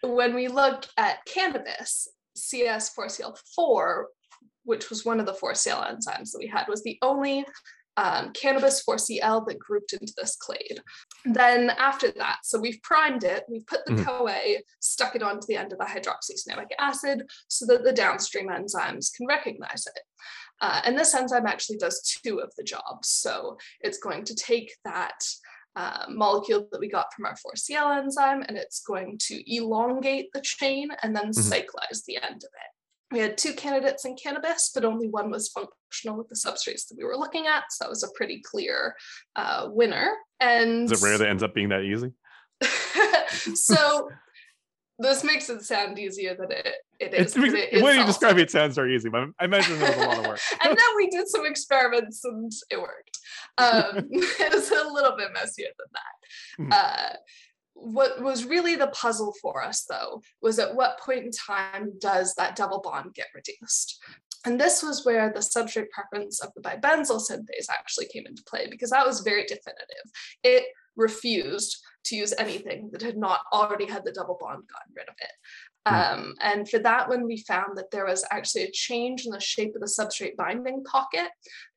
3. 0.04 0.12
When 0.12 0.36
we 0.36 0.48
look 0.48 0.86
at 0.98 1.26
cannabis, 1.26 2.08
CS4CL4, 2.38 4.04
which 4.64 4.90
was 4.90 5.06
one 5.06 5.20
of 5.20 5.26
the 5.26 5.34
4CL 5.34 5.92
enzymes 5.92 6.32
that 6.32 6.40
we 6.40 6.48
had, 6.48 6.68
was 6.68 6.84
the 6.84 6.98
only 7.02 7.46
um, 7.98 8.32
cannabis 8.34 8.84
4CL 8.88 9.48
that 9.48 9.60
grouped 9.60 9.94
into 9.94 10.14
this 10.18 10.36
clade. 10.36 10.82
Then 11.24 11.70
after 11.72 12.12
that, 12.12 12.40
so 12.44 12.60
we've 12.60 12.82
primed 12.84 13.24
it, 13.24 13.46
we've 13.50 13.66
put 13.66 13.86
the 13.86 13.94
mm-hmm. 13.94 14.04
CoA, 14.04 14.58
stuck 14.82 15.16
it 15.16 15.24
onto 15.24 15.48
the 15.48 15.56
end 15.56 15.72
of 15.72 15.80
the 15.80 15.86
hydroxycinamic 15.86 16.72
acid 16.80 17.24
so 17.48 17.66
that 17.68 17.84
the 17.84 17.94
downstream 17.94 18.48
enzymes 18.48 19.14
can 19.16 19.28
recognize 19.28 19.88
it. 19.88 20.02
Uh, 20.62 20.82
and 20.86 20.98
this 20.98 21.14
enzyme 21.14 21.48
actually 21.48 21.78
does 21.78 22.02
two 22.24 22.40
of 22.40 22.52
the 22.58 22.64
jobs. 22.64 23.10
So 23.10 23.58
it's 23.82 23.98
going 23.98 24.24
to 24.26 24.36
take 24.36 24.74
that 24.84 25.20
uh, 25.76 26.06
molecule 26.10 26.68
that 26.72 26.80
we 26.80 26.88
got 26.88 27.14
from 27.14 27.26
our 27.26 27.36
4CL 27.36 27.98
enzyme 27.98 28.44
and 28.48 28.58
it's 28.58 28.82
going 28.82 29.18
to 29.24 29.54
elongate 29.54 30.28
the 30.34 30.42
chain 30.42 30.90
and 31.04 31.16
then 31.16 31.32
mm-hmm. 31.32 31.54
cyclize 31.54 32.06
the 32.06 32.18
end 32.18 32.38
of 32.38 32.44
it. 32.44 32.72
We 33.12 33.20
had 33.20 33.38
two 33.38 33.54
candidates 33.54 34.06
in 34.06 34.16
cannabis, 34.16 34.72
but 34.74 34.84
only 34.84 35.08
one 35.08 35.30
was 35.30 35.50
functional 35.50 36.18
with 36.18 36.28
the 36.28 36.36
substrates 36.36 36.88
that 36.88 36.96
we 36.98 37.04
were 37.04 37.18
looking 37.18 37.46
at. 37.46 37.66
So 37.70 37.84
that 37.84 37.90
was 37.90 38.04
a 38.04 38.12
pretty 38.16 38.42
clear 38.42 38.96
uh, 39.36 39.68
winner. 39.70 40.16
And 40.40 40.92
is 40.92 41.04
it 41.04 41.06
rare 41.06 41.18
that 41.18 41.28
ends 41.28 41.44
up 41.44 41.54
being 41.54 41.70
that 41.70 41.84
easy? 41.84 42.14
so 43.56 44.10
this 45.00 45.24
makes 45.24 45.50
it 45.50 45.62
sound 45.64 46.00
easier 46.00 46.36
than 46.36 46.52
it, 46.52 46.68
it 47.00 47.14
is. 47.14 47.36
It 47.36 47.84
when 47.84 48.00
you 48.00 48.06
describe 48.06 48.38
it, 48.38 48.44
it 48.44 48.52
sounds 48.52 48.76
very 48.76 48.96
easy, 48.96 49.10
but 49.10 49.30
I 49.40 49.46
imagine 49.46 49.78
there 49.80 49.90
was 49.90 49.98
a 49.98 50.08
lot 50.08 50.18
of 50.20 50.28
work. 50.28 50.40
and 50.64 50.70
then 50.70 50.96
we 50.96 51.10
did 51.10 51.28
some 51.28 51.46
experiments 51.46 52.24
and 52.24 52.52
it 52.70 52.80
worked. 52.80 53.20
Um, 53.58 54.08
it 54.12 54.54
was 54.54 54.72
a 54.72 54.88
little 54.94 55.18
bit 55.18 55.34
messier 55.34 55.68
than 55.78 55.88
that. 55.94 56.64
Mm-hmm. 56.64 56.72
Uh, 56.72 57.16
what 57.74 58.22
was 58.22 58.46
really 58.46 58.76
the 58.76 58.88
puzzle 58.88 59.34
for 59.42 59.62
us, 59.62 59.86
though, 59.90 60.22
was 60.42 60.60
at 60.60 60.76
what 60.76 61.00
point 61.00 61.26
in 61.26 61.32
time 61.32 61.92
does 62.00 62.34
that 62.36 62.56
double 62.56 62.80
bond 62.80 63.14
get 63.14 63.28
reduced? 63.36 64.02
And 64.46 64.62
this 64.62 64.82
was 64.82 65.04
where 65.04 65.34
the 65.34 65.40
substrate 65.40 65.90
preference 65.90 66.40
of 66.42 66.52
the 66.56 66.62
bibenzyl 66.62 67.20
synthase 67.20 67.70
actually 67.70 68.06
came 68.06 68.26
into 68.28 68.44
play 68.44 68.68
because 68.70 68.92
that 68.92 69.06
was 69.06 69.22
very 69.22 69.44
definitive. 69.44 70.10
It 70.44 70.66
refused 70.96 71.78
to 72.06 72.16
use 72.16 72.34
anything 72.38 72.90
that 72.92 73.02
had 73.02 73.18
not 73.18 73.42
already 73.52 73.86
had 73.86 74.04
the 74.06 74.12
double 74.12 74.38
bond 74.40 74.64
gotten 74.68 74.94
rid 74.96 75.10
of 75.10 75.16
it. 75.20 75.32
Hmm. 75.88 75.96
Um, 75.96 76.34
and 76.42 76.70
for 76.70 76.80
that 76.80 77.08
one, 77.10 77.26
we 77.26 77.38
found 77.38 77.78
that 77.78 77.92
there 77.92 78.06
was 78.06 78.26
actually 78.32 78.64
a 78.64 78.72
change 78.72 79.26
in 79.26 79.32
the 79.32 79.40
shape 79.40 79.76
of 79.76 79.82
the 79.82 79.88
substrate 79.88 80.36
binding 80.36 80.84
pocket. 80.84 81.30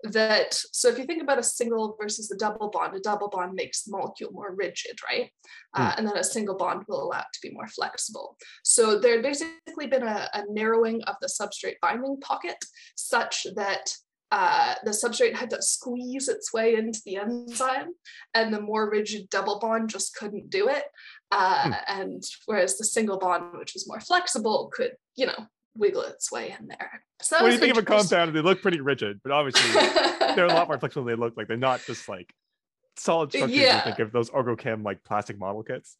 That 0.04 0.54
so 0.72 0.88
if 0.88 0.98
you 0.98 1.04
think 1.04 1.22
about 1.22 1.38
a 1.38 1.42
single 1.42 1.96
versus 2.00 2.30
a 2.30 2.36
double 2.36 2.70
bond, 2.70 2.96
a 2.96 3.00
double 3.00 3.28
bond 3.28 3.54
makes 3.54 3.82
the 3.82 3.92
molecule 3.92 4.30
more 4.32 4.54
rigid, 4.54 4.98
right? 5.06 5.30
Uh, 5.74 5.92
hmm. 5.92 5.98
and 5.98 6.08
then 6.08 6.16
a 6.16 6.24
single 6.24 6.56
bond 6.56 6.84
will 6.88 7.02
allow 7.02 7.20
it 7.20 7.26
to 7.34 7.40
be 7.42 7.54
more 7.54 7.68
flexible. 7.68 8.36
So 8.64 8.98
there 8.98 9.12
had 9.12 9.22
basically 9.22 9.86
been 9.86 10.04
a, 10.04 10.28
a 10.32 10.44
narrowing 10.48 11.02
of 11.02 11.16
the 11.20 11.28
substrate 11.28 11.76
binding 11.82 12.18
pocket 12.20 12.56
such 12.96 13.46
that 13.56 13.92
uh, 14.30 14.74
the 14.84 14.90
substrate 14.90 15.34
had 15.34 15.50
to 15.50 15.62
squeeze 15.62 16.28
its 16.28 16.52
way 16.52 16.74
into 16.74 17.00
the 17.04 17.16
enzyme, 17.16 17.88
and 18.34 18.52
the 18.52 18.60
more 18.60 18.90
rigid 18.90 19.30
double 19.30 19.58
bond 19.58 19.88
just 19.88 20.14
couldn't 20.16 20.50
do 20.50 20.68
it. 20.68 20.84
Uh, 21.30 21.64
hmm. 21.64 21.72
And 21.88 22.22
whereas 22.46 22.76
the 22.76 22.84
single 22.84 23.18
bond, 23.18 23.58
which 23.58 23.74
was 23.74 23.88
more 23.88 24.00
flexible, 24.00 24.70
could, 24.72 24.92
you 25.16 25.26
know, 25.26 25.46
wiggle 25.74 26.02
its 26.02 26.30
way 26.30 26.54
in 26.58 26.68
there. 26.68 27.02
So 27.22 27.40
what 27.40 27.48
do 27.48 27.54
you 27.54 27.60
think 27.60 27.72
of 27.72 27.78
a 27.78 27.82
compound, 27.82 28.34
they 28.34 28.40
look 28.40 28.62
pretty 28.62 28.80
rigid, 28.80 29.20
but 29.22 29.32
obviously 29.32 29.70
they're 30.34 30.46
a 30.46 30.52
lot 30.52 30.68
more 30.68 30.78
flexible 30.78 31.04
than 31.04 31.16
they 31.16 31.20
look 31.20 31.36
like. 31.36 31.48
They're 31.48 31.56
not 31.56 31.80
just 31.86 32.08
like 32.08 32.32
solid 32.96 33.30
structures. 33.30 33.58
Yeah. 33.58 33.82
think 33.82 33.98
of 33.98 34.12
those 34.12 34.30
OrgoChem 34.30 34.84
like 34.84 35.04
plastic 35.04 35.38
model 35.38 35.62
kits. 35.62 35.96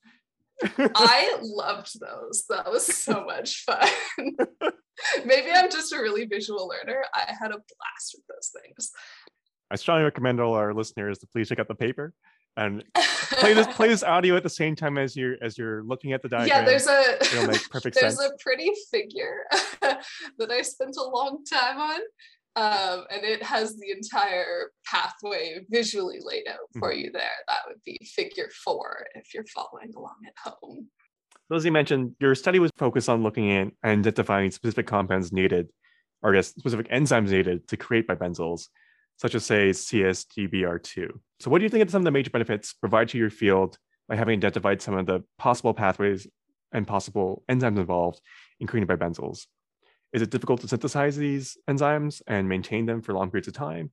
I 0.65 1.37
loved 1.43 2.01
those. 2.01 2.45
That 2.49 2.71
was 2.71 2.87
so 2.87 3.25
much 3.25 3.65
fun. 3.65 3.89
Maybe 5.25 5.51
I'm 5.55 5.71
just 5.71 5.93
a 5.93 5.99
really 5.99 6.27
visual 6.27 6.69
learner. 6.69 7.05
I 7.15 7.33
had 7.41 7.51
a 7.51 7.59
blast 7.59 8.15
with 8.15 8.25
those 8.29 8.53
things. 8.63 8.91
I 9.71 9.77
strongly 9.77 10.05
recommend 10.05 10.41
all 10.41 10.55
our 10.55 10.75
listeners 10.75 11.19
to 11.19 11.27
please 11.27 11.49
check 11.49 11.59
out 11.59 11.69
the 11.69 11.75
paper 11.75 12.15
and 12.57 12.83
play 12.95 13.55
this 13.55 13.67
play 13.69 13.89
this 13.89 14.03
audio 14.03 14.37
at 14.37 14.43
the 14.43 14.51
same 14.51 14.75
time 14.75 14.99
as 14.99 15.15
you're 15.15 15.37
as 15.43 15.57
you're 15.57 15.85
looking 15.85 16.13
at 16.13 16.23
the 16.23 16.29
diagram. 16.29 16.49
Yeah, 16.49 16.65
there's 16.65 16.87
a 16.87 17.17
it'll 17.21 17.47
make 17.47 17.69
perfect 17.71 17.97
there's 18.01 18.19
sense. 18.19 18.33
a 18.33 18.43
pretty 18.43 18.73
figure 18.91 19.45
that 19.81 20.51
I 20.51 20.63
spent 20.63 20.97
a 20.97 21.05
long 21.05 21.45
time 21.45 21.79
on. 21.79 22.01
Um, 22.57 23.05
and 23.11 23.25
it 23.25 23.43
has 23.43 23.77
the 23.77 23.91
entire 23.91 24.73
pathway 24.85 25.61
visually 25.71 26.19
laid 26.21 26.49
out 26.49 26.59
for 26.79 26.91
mm-hmm. 26.91 27.01
you 27.01 27.13
there. 27.13 27.31
That 27.47 27.61
would 27.69 27.83
be 27.85 27.99
figure 28.05 28.49
four 28.65 29.07
if 29.15 29.33
you're 29.33 29.47
following 29.47 29.93
along 29.95 30.17
at 30.27 30.53
home. 30.53 30.89
So 31.49 31.57
as 31.57 31.65
you 31.65 31.73
mentioned, 31.73 32.15
your 32.21 32.35
study 32.35 32.59
was 32.59 32.71
focused 32.77 33.09
on 33.09 33.23
looking 33.23 33.51
at 33.53 33.69
and 33.83 34.01
identifying 34.01 34.51
specific 34.51 34.87
compounds 34.87 35.33
needed, 35.33 35.69
or 36.23 36.33
I 36.33 36.39
guess 36.39 36.49
specific 36.49 36.89
enzymes 36.91 37.31
needed 37.31 37.67
to 37.69 37.77
create 37.77 38.07
bibenzols, 38.07 38.69
such 39.17 39.35
as 39.35 39.47
say 39.47 39.71
CSTBR2. 39.71 41.09
So 41.41 41.51
what 41.51 41.59
do 41.59 41.65
you 41.65 41.71
think 41.71 41.83
of 41.83 41.91
some 41.91 42.03
of 42.03 42.05
the 42.05 42.11
major 42.11 42.31
benefits 42.31 42.75
provided 42.75 43.11
to 43.11 43.19
your 43.19 43.31
field 43.31 43.79
by 44.09 44.17
having 44.17 44.39
identified 44.39 44.83
some 44.83 44.99
of 44.99 45.07
the 45.07 45.25
possible 45.39 45.73
pathways 45.73 46.27
and 46.73 46.87
possible 46.87 47.45
enzymes 47.49 47.79
involved 47.79 48.21
in 48.61 48.67
creating 48.67 48.89
bibenzols? 48.95 49.47
Is 50.13 50.23
it 50.23 50.31
difficult 50.31 50.61
to 50.63 50.69
synthesize 50.69 51.17
these 51.17 51.57
enzymes 51.69 52.23
and 52.27 52.49
maintain 52.49 52.87
them 52.87 53.03
for 53.03 53.13
long 53.13 53.31
periods 53.31 53.49
of 53.49 53.55
time? 53.55 53.91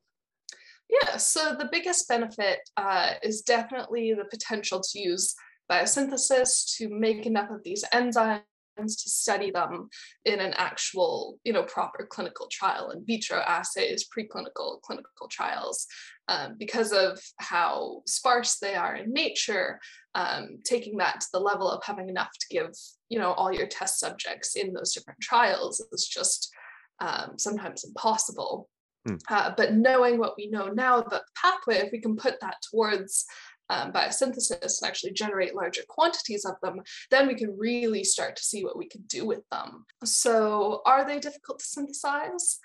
Yeah, 0.89 1.17
so 1.17 1.55
the 1.55 1.69
biggest 1.71 2.07
benefit 2.07 2.59
uh, 2.77 3.13
is 3.23 3.41
definitely 3.41 4.13
the 4.13 4.25
potential 4.25 4.81
to 4.81 4.99
use 4.99 5.35
biosynthesis 5.69 6.77
to 6.77 6.89
make 6.89 7.25
enough 7.25 7.49
of 7.49 7.63
these 7.63 7.83
enzymes 7.93 8.43
to 8.77 9.09
study 9.09 9.51
them 9.51 9.89
in 10.25 10.39
an 10.39 10.53
actual, 10.57 11.39
you 11.43 11.53
know, 11.53 11.63
proper 11.63 12.07
clinical 12.09 12.47
trial 12.51 12.91
in 12.91 13.05
vitro 13.05 13.39
assays, 13.39 14.07
preclinical, 14.07 14.81
clinical 14.81 15.27
trials. 15.29 15.87
Um, 16.27 16.55
because 16.57 16.91
of 16.91 17.21
how 17.37 18.01
sparse 18.07 18.57
they 18.57 18.73
are 18.73 18.95
in 18.95 19.13
nature, 19.13 19.79
um, 20.15 20.57
taking 20.63 20.97
that 20.97 21.21
to 21.21 21.27
the 21.33 21.39
level 21.39 21.69
of 21.69 21.83
having 21.83 22.09
enough 22.09 22.31
to 22.31 22.47
give, 22.49 22.71
you 23.09 23.19
know, 23.19 23.33
all 23.33 23.53
your 23.53 23.67
test 23.67 23.99
subjects 23.99 24.55
in 24.55 24.73
those 24.73 24.93
different 24.93 25.19
trials 25.21 25.85
is 25.91 26.07
just 26.07 26.51
um, 26.99 27.33
sometimes 27.37 27.83
impossible. 27.83 28.69
Mm. 29.07 29.19
Uh, 29.29 29.51
but 29.55 29.73
knowing 29.73 30.17
what 30.17 30.33
we 30.35 30.47
know 30.47 30.67
now 30.67 30.97
about 30.97 31.11
the 31.11 31.21
pathway, 31.39 31.75
if 31.75 31.91
we 31.91 32.01
can 32.01 32.15
put 32.15 32.39
that 32.41 32.57
towards 32.71 33.25
um, 33.69 33.91
biosynthesis 33.91 34.81
and 34.81 34.87
actually 34.87 35.13
generate 35.13 35.55
larger 35.55 35.81
quantities 35.87 36.45
of 36.45 36.55
them, 36.61 36.81
then 37.11 37.27
we 37.27 37.35
can 37.35 37.55
really 37.57 38.03
start 38.03 38.35
to 38.35 38.43
see 38.43 38.63
what 38.63 38.77
we 38.77 38.87
can 38.87 39.01
do 39.07 39.25
with 39.25 39.41
them. 39.51 39.85
So, 40.03 40.81
are 40.85 41.05
they 41.05 41.19
difficult 41.19 41.59
to 41.59 41.65
synthesize? 41.65 42.59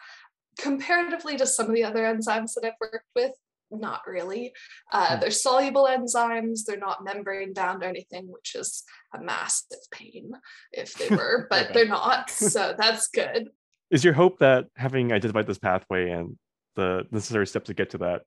Comparatively 0.58 1.36
to 1.36 1.46
some 1.46 1.66
of 1.66 1.74
the 1.74 1.84
other 1.84 2.02
enzymes 2.02 2.52
that 2.54 2.64
I've 2.64 2.72
worked 2.80 3.06
with, 3.14 3.32
not 3.70 4.02
really. 4.06 4.52
Uh, 4.92 5.14
hmm. 5.14 5.20
they're 5.20 5.30
soluble 5.30 5.88
enzymes, 5.90 6.64
they're 6.66 6.76
not 6.76 7.04
membrane 7.04 7.52
bound 7.54 7.82
or 7.82 7.86
anything, 7.86 8.26
which 8.28 8.54
is 8.54 8.82
a 9.14 9.20
massive 9.20 9.78
pain 9.90 10.32
if 10.72 10.94
they 10.94 11.08
were, 11.14 11.46
but 11.50 11.66
okay. 11.66 11.72
they're 11.74 11.88
not. 11.88 12.30
So 12.30 12.74
that's 12.78 13.08
good. 13.08 13.48
Is 13.90 14.04
your 14.04 14.14
hope 14.14 14.38
that 14.38 14.66
having 14.76 15.12
identified 15.12 15.46
this 15.46 15.58
pathway 15.58 16.10
and 16.10 16.36
the 16.76 17.04
necessary 17.10 17.46
steps 17.46 17.66
to 17.66 17.74
get 17.74 17.90
to 17.90 17.98
that, 17.98 18.22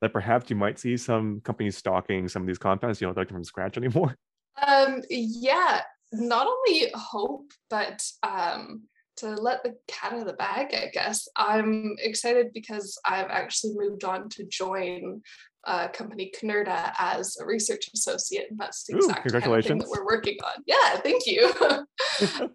that 0.00 0.12
perhaps 0.12 0.50
you 0.50 0.56
might 0.56 0.78
see 0.78 0.96
some 0.96 1.40
companies 1.40 1.76
stocking 1.76 2.28
some 2.28 2.42
of 2.42 2.48
these 2.48 2.58
compounds, 2.58 3.00
you 3.00 3.06
don't 3.06 3.16
like 3.16 3.28
them 3.28 3.36
from 3.36 3.44
scratch 3.44 3.76
anymore? 3.76 4.14
Um, 4.66 5.02
yeah, 5.10 5.82
not 6.12 6.46
only 6.46 6.90
hope, 6.94 7.50
but 7.68 8.02
um, 8.22 8.82
to 9.16 9.34
let 9.34 9.62
the 9.62 9.74
cat 9.88 10.12
out 10.12 10.20
of 10.20 10.26
the 10.26 10.32
bag, 10.34 10.74
I 10.74 10.90
guess. 10.92 11.28
I'm 11.36 11.96
excited 11.98 12.52
because 12.52 12.98
I've 13.04 13.30
actually 13.30 13.74
moved 13.76 14.04
on 14.04 14.28
to 14.30 14.44
join 14.44 15.22
a 15.66 15.88
company 15.88 16.32
Canerta 16.34 16.92
as 16.98 17.36
a 17.40 17.44
research 17.44 17.90
associate, 17.92 18.46
and 18.50 18.58
that's 18.58 18.84
the 18.84 18.96
exact 18.96 19.30
kind 19.30 19.54
of 19.54 19.64
thing 19.64 19.78
that 19.78 19.88
we're 19.88 20.06
working 20.06 20.38
on. 20.44 20.62
Yeah, 20.66 20.96
thank 20.98 21.26
you. 21.26 21.52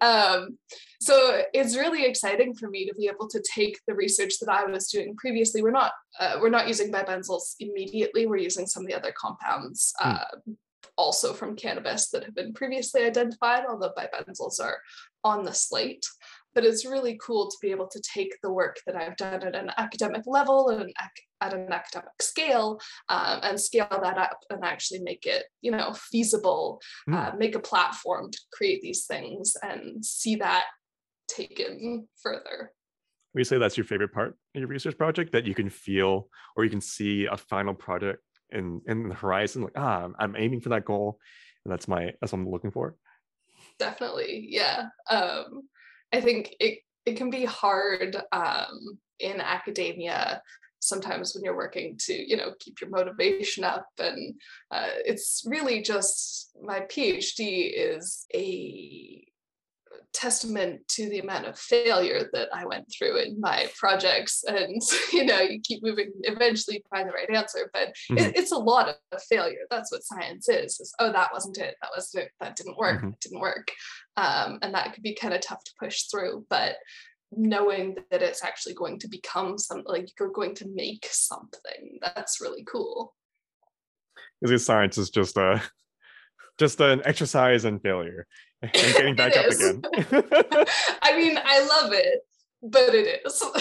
um, 0.00 0.58
so 1.00 1.42
it's 1.52 1.76
really 1.76 2.04
exciting 2.04 2.54
for 2.54 2.68
me 2.68 2.86
to 2.86 2.94
be 2.94 3.06
able 3.08 3.28
to 3.28 3.42
take 3.54 3.78
the 3.86 3.94
research 3.94 4.34
that 4.40 4.50
I 4.50 4.64
was 4.64 4.88
doing 4.88 5.14
previously. 5.16 5.62
We're 5.62 5.70
not 5.70 5.92
uh, 6.18 6.38
we're 6.40 6.50
not 6.50 6.68
using 6.68 6.90
bibenzols 6.90 7.54
immediately. 7.60 8.26
We're 8.26 8.36
using 8.36 8.66
some 8.66 8.84
of 8.84 8.88
the 8.88 8.96
other 8.96 9.12
compounds. 9.16 9.92
Hmm. 9.98 10.10
Uh, 10.10 10.52
also 10.98 11.32
from 11.32 11.56
cannabis 11.56 12.10
that 12.10 12.22
have 12.24 12.34
been 12.34 12.52
previously 12.52 13.02
identified, 13.02 13.64
although 13.68 13.92
bibenzols 13.96 14.60
are 14.60 14.78
on 15.24 15.42
the 15.42 15.52
slate 15.52 16.04
but 16.54 16.64
it's 16.64 16.86
really 16.86 17.18
cool 17.24 17.50
to 17.50 17.56
be 17.60 17.70
able 17.70 17.88
to 17.88 18.00
take 18.00 18.34
the 18.42 18.52
work 18.52 18.76
that 18.86 18.96
I've 18.96 19.16
done 19.16 19.42
at 19.42 19.54
an 19.54 19.70
academic 19.78 20.22
level 20.26 20.68
and 20.68 20.82
an 20.82 20.92
at 21.40 21.52
an 21.52 21.72
academic 21.72 22.10
scale 22.20 22.80
um, 23.08 23.40
and 23.42 23.60
scale 23.60 23.88
that 23.90 24.18
up 24.18 24.38
and 24.50 24.64
actually 24.64 25.00
make 25.00 25.26
it, 25.26 25.44
you 25.60 25.72
know, 25.72 25.92
feasible, 25.94 26.80
mm. 27.08 27.14
uh, 27.14 27.34
make 27.36 27.56
a 27.56 27.60
platform 27.60 28.30
to 28.30 28.38
create 28.52 28.80
these 28.80 29.06
things 29.06 29.56
and 29.62 30.04
see 30.04 30.36
that 30.36 30.64
taken 31.28 32.08
further. 32.22 32.72
Would 33.34 33.40
you 33.40 33.44
say 33.44 33.58
that's 33.58 33.76
your 33.76 33.84
favorite 33.86 34.12
part 34.12 34.36
of 34.54 34.60
your 34.60 34.68
research 34.68 34.96
project 34.98 35.32
that 35.32 35.46
you 35.46 35.54
can 35.54 35.70
feel 35.70 36.28
or 36.56 36.64
you 36.64 36.70
can 36.70 36.80
see 36.80 37.26
a 37.26 37.36
final 37.36 37.74
product 37.74 38.22
in 38.52 38.80
in 38.86 39.08
the 39.08 39.14
horizon 39.14 39.62
like 39.62 39.72
ah 39.76 40.04
I'm, 40.04 40.14
I'm 40.18 40.36
aiming 40.36 40.60
for 40.60 40.68
that 40.70 40.84
goal 40.84 41.18
and 41.64 41.72
that's 41.72 41.88
my 41.88 42.12
that's 42.20 42.32
what 42.32 42.38
I'm 42.40 42.50
looking 42.50 42.70
for 42.70 42.96
definitely 43.78 44.46
yeah 44.50 44.86
um 45.10 45.62
I 46.12 46.20
think 46.20 46.54
it 46.60 46.78
it 47.04 47.16
can 47.16 47.30
be 47.30 47.44
hard 47.44 48.16
um, 48.32 48.98
in 49.18 49.40
academia 49.40 50.42
sometimes 50.82 51.32
when 51.32 51.44
you're 51.44 51.56
working 51.56 51.96
to 51.96 52.12
you 52.12 52.36
know 52.36 52.52
keep 52.58 52.80
your 52.80 52.90
motivation 52.90 53.62
up 53.62 53.86
and 53.98 54.34
uh, 54.72 54.88
it's 55.06 55.44
really 55.46 55.80
just 55.80 56.50
my 56.60 56.80
phd 56.80 57.38
is 57.38 58.26
a 58.34 59.24
testament 60.12 60.86
to 60.88 61.08
the 61.08 61.18
amount 61.18 61.46
of 61.46 61.58
failure 61.58 62.28
that 62.32 62.48
I 62.52 62.66
went 62.66 62.86
through 62.92 63.18
in 63.18 63.40
my 63.40 63.68
projects. 63.76 64.44
And, 64.46 64.80
you 65.12 65.24
know, 65.24 65.40
you 65.40 65.60
keep 65.60 65.82
moving, 65.82 66.12
eventually 66.22 66.76
you 66.76 66.82
find 66.90 67.08
the 67.08 67.12
right 67.12 67.30
answer, 67.30 67.70
but 67.72 67.88
mm-hmm. 67.88 68.18
it, 68.18 68.36
it's 68.36 68.52
a 68.52 68.58
lot 68.58 68.88
of 68.88 69.22
failure. 69.24 69.60
That's 69.70 69.90
what 69.90 70.04
science 70.04 70.48
is, 70.48 70.80
is, 70.80 70.94
oh, 70.98 71.12
that 71.12 71.30
wasn't 71.32 71.58
it. 71.58 71.76
That 71.82 71.90
was 71.94 72.14
it. 72.14 72.30
That 72.40 72.56
didn't 72.56 72.78
work. 72.78 72.98
Mm-hmm. 72.98 73.10
didn't 73.20 73.40
work. 73.40 73.70
Um, 74.16 74.58
and 74.62 74.74
that 74.74 74.92
could 74.92 75.02
be 75.02 75.14
kind 75.14 75.34
of 75.34 75.40
tough 75.40 75.64
to 75.64 75.72
push 75.80 76.04
through. 76.04 76.46
But 76.50 76.76
knowing 77.30 77.96
that 78.10 78.22
it's 78.22 78.44
actually 78.44 78.74
going 78.74 78.98
to 79.00 79.08
become 79.08 79.58
something 79.58 79.86
like 79.88 80.08
you're 80.18 80.30
going 80.30 80.54
to 80.56 80.68
make 80.74 81.08
something, 81.10 81.98
that's 82.00 82.40
really 82.40 82.64
cool. 82.70 83.14
Because 84.40 84.66
science 84.66 84.98
is 84.98 85.10
just 85.10 85.36
a 85.36 85.62
just 86.58 86.80
an 86.80 87.00
exercise 87.06 87.64
in 87.64 87.78
failure 87.80 88.26
and 88.62 88.72
getting 88.72 89.16
back 89.16 89.36
up 89.36 89.46
again. 89.46 89.82
I 91.02 91.16
mean, 91.16 91.38
I 91.42 91.60
love 91.66 91.92
it, 91.92 92.20
but 92.62 92.94
it 92.94 93.22
is. 93.24 93.38
so 93.38 93.52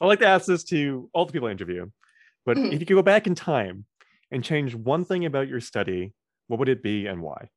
I 0.00 0.06
like 0.06 0.20
to 0.20 0.26
ask 0.26 0.46
this 0.46 0.64
to 0.64 1.10
all 1.12 1.26
the 1.26 1.32
people 1.32 1.48
I 1.48 1.52
interview. 1.52 1.90
But 2.44 2.56
mm-hmm. 2.56 2.72
if 2.72 2.80
you 2.80 2.86
could 2.86 2.94
go 2.94 3.02
back 3.02 3.26
in 3.26 3.34
time 3.34 3.84
and 4.30 4.42
change 4.42 4.74
one 4.74 5.04
thing 5.04 5.24
about 5.24 5.48
your 5.48 5.60
study, 5.60 6.14
what 6.46 6.58
would 6.58 6.68
it 6.68 6.82
be 6.82 7.06
and 7.06 7.20
why? 7.20 7.48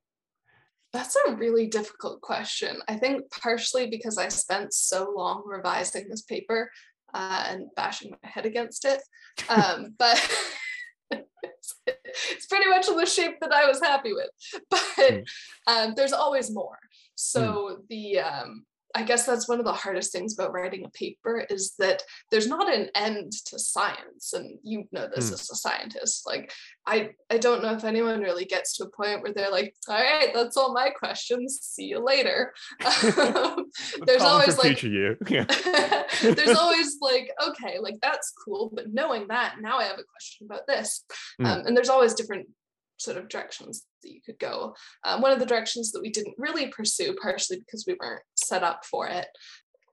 That's 0.91 1.15
a 1.28 1.36
really 1.36 1.67
difficult 1.67 2.21
question. 2.21 2.82
I 2.88 2.95
think 2.95 3.30
partially 3.30 3.88
because 3.88 4.17
I 4.17 4.30
spent 4.30 4.73
so 4.73 5.13
long 5.15 5.43
revising 5.45 6.10
this 6.10 6.23
paper 6.23 6.71
uh, 7.13 7.45
and 7.47 7.67
bashing 7.75 8.12
my 8.12 8.30
head 8.30 8.47
against 8.47 8.86
it. 8.86 9.02
Um, 9.47 9.93
but 9.99 10.17
it's 11.86 12.45
pretty 12.47 12.69
much 12.69 12.88
in 12.88 12.97
the 12.97 13.05
shape 13.05 13.39
that 13.41 13.53
I 13.53 13.65
was 13.65 13.79
happy 13.79 14.13
with. 14.13 14.29
But 14.69 14.79
mm. 14.97 15.27
um, 15.67 15.93
there's 15.95 16.13
always 16.13 16.51
more. 16.51 16.79
So 17.15 17.41
mm. 17.41 17.88
the 17.89 18.19
um, 18.19 18.65
I 18.95 19.04
guess 19.04 19.25
that's 19.25 19.47
one 19.47 19.60
of 19.60 19.65
the 19.65 19.73
hardest 19.73 20.12
things 20.12 20.34
about 20.34 20.52
writing 20.52 20.84
a 20.86 20.89
paper 20.89 21.45
is 21.49 21.73
that 21.78 22.02
there's 22.32 22.47
not 22.47 22.73
an 22.73 22.89
end 22.95 23.34
to 23.45 23.60
science. 23.60 24.34
And 24.34 24.58
you 24.63 24.88
know 24.91 25.08
this 25.13 25.30
mm. 25.30 25.34
as 25.34 25.49
a 25.49 25.56
scientist. 25.56 26.25
Like 26.25 26.52
I 26.88 27.12
I 27.30 27.38
don't 27.38 27.62
know 27.62 27.73
if 27.73 27.84
anyone 27.84 28.21
really 28.21 28.45
gets 28.45 28.78
to 28.78 28.86
a 28.86 28.89
point 28.89 29.21
where 29.21 29.34
they're 29.34 29.52
like, 29.52 29.75
all 29.88 29.95
right, 29.95 30.34
that's 30.34 30.58
all 30.58 30.73
my 30.73 30.89
questions. 30.89 31.60
See 31.62 31.86
you 31.86 32.04
later. 32.04 32.54
there's 34.06 34.21
always 34.21 34.58
like 34.58 34.84
you. 34.84 35.17
Yeah. 35.30 35.45
there's 36.23 36.58
always 36.58 36.97
like, 37.02 37.30
okay, 37.49 37.78
like 37.80 37.95
that's 38.02 38.34
cool. 38.43 38.71
But 38.73 38.91
knowing 38.91 39.28
that, 39.28 39.56
now 39.62 39.78
I 39.78 39.84
have 39.84 39.99
a 39.99 40.04
question 40.04 40.47
about 40.49 40.65
this. 40.65 41.04
Mm. 41.39 41.45
Um, 41.45 41.67
and 41.67 41.78
there's 41.78 41.89
always 41.89 42.15
different 42.15 42.47
sort 42.99 43.17
of 43.17 43.29
directions 43.29 43.85
that 44.03 44.12
you 44.12 44.21
could 44.25 44.39
go. 44.39 44.75
Um, 45.03 45.21
one 45.21 45.31
of 45.31 45.39
the 45.39 45.45
directions 45.45 45.91
that 45.91 46.01
we 46.01 46.09
didn't 46.09 46.35
really 46.38 46.67
pursue, 46.67 47.15
partially 47.21 47.57
because 47.59 47.85
we 47.88 47.97
weren't 47.99 48.21
set 48.35 48.63
up 48.63 48.85
for 48.85 49.07
it, 49.07 49.27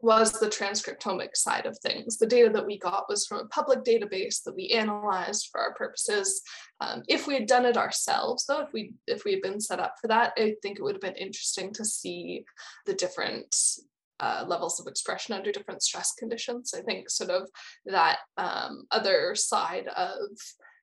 was 0.03 0.33
the 0.33 0.47
transcriptomic 0.47 1.31
side 1.35 1.67
of 1.67 1.77
things. 1.79 2.19
The 2.19 2.27
data 2.27 2.51
that 2.51 2.67
we 2.67 2.79
got 2.79 3.09
was 3.09 3.27
from 3.27 3.39
a 3.39 3.49
public 3.49 3.83
database 3.83 4.43
that 4.45 4.55
we 4.55 4.69
analyzed 4.69 5.49
for 5.51 5.61
our 5.61 5.75
purposes. 5.75 6.43
Um, 6.81 7.03
if 7.09 7.27
we 7.27 7.35
had 7.35 7.47
done 7.47 7.65
it 7.65 7.77
ourselves, 7.77 8.45
though, 8.47 8.61
if 8.61 8.73
we 8.73 8.93
if 9.07 9.25
we 9.25 9.33
had 9.33 9.43
been 9.43 9.61
set 9.61 9.81
up 9.81 9.95
for 10.01 10.09
that, 10.09 10.33
I 10.37 10.55
think 10.63 10.79
it 10.79 10.83
would 10.83 10.95
have 10.95 11.03
been 11.03 11.15
interesting 11.17 11.73
to 11.75 11.85
see 11.85 12.45
the 12.85 12.95
different 12.95 13.55
uh, 14.21 14.45
levels 14.47 14.81
of 14.81 14.87
expression 14.87 15.35
under 15.35 15.53
different 15.53 15.83
stress 15.83 16.13
conditions. 16.13 16.75
I 16.77 16.83
think 16.83 17.11
sort 17.11 17.31
of 17.31 17.49
that 17.87 18.19
um, 18.37 18.85
other 18.91 19.35
side 19.35 19.89
of 19.89 20.19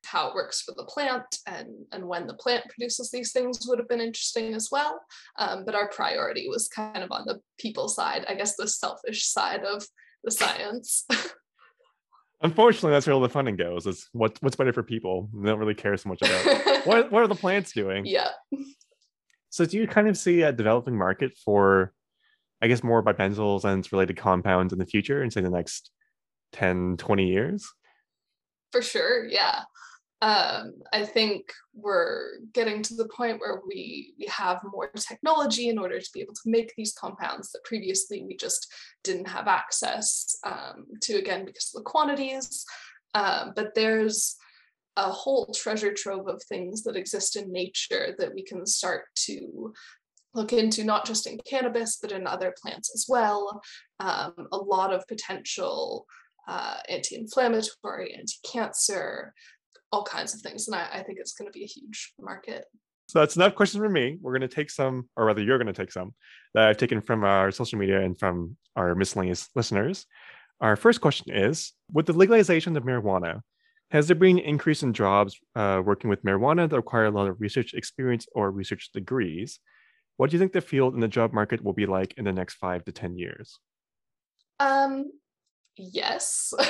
how 0.05 0.29
it 0.29 0.35
works 0.35 0.61
for 0.61 0.73
the 0.75 0.85
plant 0.85 1.39
and, 1.47 1.85
and 1.91 2.07
when 2.07 2.27
the 2.27 2.33
plant 2.33 2.65
produces 2.69 3.09
these 3.11 3.31
things 3.31 3.65
would 3.67 3.79
have 3.79 3.87
been 3.87 4.01
interesting 4.01 4.53
as 4.53 4.69
well. 4.71 5.01
Um, 5.39 5.63
but 5.65 5.75
our 5.75 5.89
priority 5.89 6.47
was 6.49 6.67
kind 6.67 7.03
of 7.03 7.11
on 7.11 7.25
the 7.25 7.41
people 7.57 7.87
side, 7.87 8.25
I 8.27 8.35
guess 8.35 8.55
the 8.55 8.67
selfish 8.67 9.25
side 9.25 9.63
of 9.63 9.85
the 10.23 10.31
science. 10.31 11.05
Unfortunately, 12.41 12.91
that's 12.91 13.07
where 13.07 13.13
all 13.13 13.21
the 13.21 13.29
funding 13.29 13.55
goes. 13.55 13.87
Is 13.87 14.09
what 14.11 14.37
what's 14.41 14.57
better 14.57 14.73
for 14.73 14.83
people. 14.83 15.29
They 15.33 15.49
don't 15.49 15.59
really 15.59 15.73
care 15.73 15.95
so 15.95 16.09
much 16.09 16.21
about 16.21 16.85
what 16.85 17.09
what 17.09 17.23
are 17.23 17.27
the 17.27 17.35
plants 17.35 17.71
doing. 17.71 18.05
Yeah. 18.05 18.29
So 19.49 19.65
do 19.65 19.77
you 19.77 19.87
kind 19.87 20.09
of 20.09 20.17
see 20.17 20.41
a 20.41 20.51
developing 20.51 20.97
market 20.97 21.37
for, 21.37 21.93
I 22.61 22.67
guess, 22.67 22.83
more 22.83 23.01
bibenzols 23.01 23.63
and 23.63 23.89
related 23.93 24.17
compounds 24.17 24.73
in 24.73 24.79
the 24.79 24.85
future 24.85 25.23
in 25.23 25.31
say 25.31 25.39
the 25.39 25.49
next 25.49 25.91
10, 26.53 26.97
20 26.97 27.27
years? 27.27 27.65
For 28.71 28.81
sure, 28.81 29.25
yeah 29.25 29.61
um, 30.23 30.75
I 30.93 31.03
think 31.03 31.51
we're 31.73 32.39
getting 32.53 32.81
to 32.83 32.95
the 32.95 33.09
point 33.09 33.41
where 33.41 33.59
we, 33.67 34.13
we 34.17 34.25
have 34.27 34.61
more 34.63 34.89
technology 34.95 35.67
in 35.67 35.77
order 35.77 35.99
to 35.99 36.09
be 36.13 36.21
able 36.21 36.33
to 36.33 36.49
make 36.49 36.71
these 36.77 36.93
compounds 36.93 37.51
that 37.51 37.65
previously 37.65 38.23
we 38.25 38.37
just 38.37 38.71
didn't 39.03 39.27
have 39.27 39.49
access 39.49 40.37
um, 40.45 40.85
to, 41.01 41.15
again, 41.15 41.43
because 41.43 41.73
of 41.75 41.79
the 41.83 41.89
quantities. 41.89 42.63
Um, 43.13 43.51
but 43.53 43.75
there's 43.75 44.37
a 44.95 45.11
whole 45.11 45.53
treasure 45.53 45.93
trove 45.93 46.29
of 46.29 46.41
things 46.43 46.83
that 46.83 46.95
exist 46.95 47.35
in 47.35 47.51
nature 47.51 48.15
that 48.17 48.33
we 48.33 48.43
can 48.43 48.65
start 48.65 49.03
to 49.25 49.73
look 50.33 50.53
into, 50.53 50.85
not 50.85 51.05
just 51.05 51.27
in 51.27 51.37
cannabis, 51.45 51.97
but 52.01 52.13
in 52.13 52.27
other 52.27 52.55
plants 52.61 52.93
as 52.95 53.07
well. 53.09 53.61
Um, 53.99 54.47
a 54.53 54.57
lot 54.57 54.93
of 54.93 55.05
potential 55.09 56.05
uh, 56.47 56.77
anti 56.89 57.15
inflammatory, 57.15 58.13
anti 58.13 58.35
cancer, 58.49 59.33
all 59.93 60.03
kinds 60.03 60.33
of 60.33 60.41
things. 60.41 60.67
And 60.67 60.75
I, 60.75 60.87
I 60.91 61.03
think 61.03 61.19
it's 61.19 61.33
going 61.33 61.47
to 61.47 61.57
be 61.57 61.63
a 61.63 61.67
huge 61.67 62.13
market. 62.19 62.65
So 63.07 63.19
that's 63.19 63.35
enough 63.35 63.53
questions 63.53 63.79
for 63.79 63.89
me. 63.89 64.17
We're 64.19 64.31
going 64.31 64.49
to 64.49 64.55
take 64.55 64.71
some, 64.71 65.07
or 65.15 65.25
rather, 65.25 65.43
you're 65.43 65.59
going 65.59 65.71
to 65.71 65.81
take 65.81 65.91
some 65.91 66.15
that 66.55 66.67
I've 66.67 66.77
taken 66.77 66.99
from 66.99 67.23
our 67.23 67.51
social 67.51 67.77
media 67.77 68.01
and 68.01 68.17
from 68.17 68.57
our 68.75 68.95
miscellaneous 68.95 69.49
listeners. 69.55 70.07
Our 70.61 70.75
first 70.75 70.99
question 70.99 71.31
is 71.31 71.73
With 71.91 72.07
the 72.07 72.13
legalization 72.13 72.75
of 72.75 72.83
marijuana, 72.83 73.41
Has 73.91 74.07
there 74.07 74.15
been 74.15 74.39
an 74.39 74.45
increase 74.45 74.81
in 74.81 74.93
jobs 74.93 75.39
uh, 75.55 75.81
working 75.85 76.09
with 76.09 76.23
marijuana 76.23 76.67
that 76.67 76.75
require 76.75 77.05
a 77.05 77.11
lot 77.11 77.27
of 77.27 77.39
research 77.39 77.75
experience 77.75 78.25
or 78.33 78.49
research 78.49 78.89
degrees? 78.93 79.59
What 80.17 80.29
do 80.29 80.35
you 80.35 80.39
think 80.39 80.53
the 80.53 80.61
field 80.61 80.93
and 80.95 81.03
the 81.03 81.07
job 81.07 81.33
market 81.33 81.63
will 81.63 81.73
be 81.73 81.85
like 81.85 82.15
in 82.17 82.25
the 82.25 82.33
next 82.33 82.55
five 82.55 82.83
to 82.85 82.91
10 82.91 83.17
years? 83.17 83.59
Um, 84.59 85.11
yes. 85.77 86.53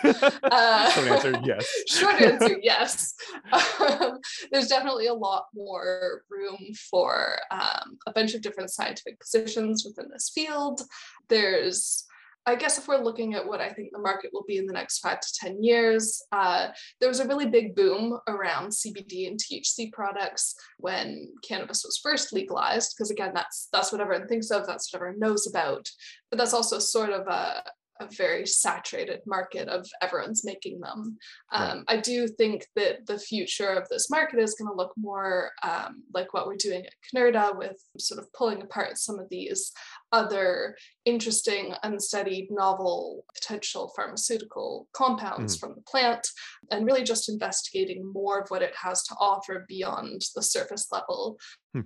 uh, 0.04 0.90
short 0.90 1.08
answer, 1.08 1.40
yes. 1.44 1.68
short 1.88 2.20
answer, 2.20 2.58
yes. 2.62 3.14
Um, 3.52 4.18
there's 4.52 4.68
definitely 4.68 5.06
a 5.06 5.14
lot 5.14 5.44
more 5.54 6.22
room 6.30 6.58
for 6.90 7.38
um, 7.50 7.98
a 8.06 8.12
bunch 8.12 8.34
of 8.34 8.42
different 8.42 8.70
scientific 8.70 9.18
positions 9.20 9.84
within 9.84 10.10
this 10.10 10.30
field. 10.34 10.82
There's 11.28 12.04
I 12.48 12.54
guess 12.54 12.78
if 12.78 12.88
we're 12.88 13.04
looking 13.04 13.34
at 13.34 13.46
what 13.46 13.60
I 13.60 13.68
think 13.68 13.90
the 13.92 13.98
market 13.98 14.30
will 14.32 14.44
be 14.48 14.56
in 14.56 14.64
the 14.64 14.72
next 14.72 15.00
five 15.00 15.20
to 15.20 15.28
10 15.38 15.62
years, 15.62 16.22
uh, 16.32 16.68
there 16.98 17.08
was 17.10 17.20
a 17.20 17.26
really 17.26 17.44
big 17.44 17.76
boom 17.76 18.18
around 18.26 18.70
CBD 18.70 19.28
and 19.28 19.38
THC 19.38 19.92
products 19.92 20.54
when 20.78 21.28
cannabis 21.46 21.84
was 21.84 22.00
first 22.02 22.32
legalized, 22.32 22.94
because 22.96 23.10
again, 23.10 23.32
that's 23.34 23.68
that's 23.70 23.92
what 23.92 24.00
everyone 24.00 24.28
thinks 24.28 24.50
of, 24.50 24.66
that's 24.66 24.90
what 24.90 25.02
everyone 25.02 25.18
knows 25.18 25.46
about. 25.46 25.86
But 26.30 26.38
that's 26.38 26.54
also 26.54 26.78
sort 26.78 27.10
of 27.10 27.26
a, 27.26 27.62
a 28.00 28.06
very 28.06 28.46
saturated 28.46 29.20
market 29.26 29.68
of 29.68 29.86
everyone's 30.02 30.44
making 30.44 30.80
them. 30.80 31.16
Um, 31.52 31.78
right. 31.78 31.84
I 31.88 31.96
do 31.96 32.28
think 32.28 32.66
that 32.76 33.06
the 33.06 33.18
future 33.18 33.70
of 33.70 33.88
this 33.88 34.10
market 34.10 34.38
is 34.38 34.54
going 34.54 34.70
to 34.70 34.76
look 34.76 34.92
more 34.96 35.50
um, 35.62 36.02
like 36.14 36.32
what 36.32 36.46
we're 36.46 36.56
doing 36.56 36.84
at 36.86 36.92
CNERDA 37.14 37.58
with 37.58 37.76
sort 37.98 38.20
of 38.20 38.32
pulling 38.32 38.62
apart 38.62 38.98
some 38.98 39.18
of 39.18 39.28
these 39.30 39.72
other 40.12 40.76
interesting, 41.04 41.74
unstudied, 41.82 42.48
novel, 42.50 43.24
potential 43.34 43.92
pharmaceutical 43.96 44.88
compounds 44.92 45.56
mm. 45.56 45.60
from 45.60 45.74
the 45.74 45.82
plant, 45.82 46.26
and 46.70 46.86
really 46.86 47.04
just 47.04 47.28
investigating 47.28 48.10
more 48.12 48.40
of 48.40 48.48
what 48.48 48.62
it 48.62 48.74
has 48.74 49.02
to 49.04 49.14
offer 49.20 49.64
beyond 49.68 50.22
the 50.34 50.42
surface 50.42 50.88
level. 50.92 51.38
Hmm. 51.74 51.82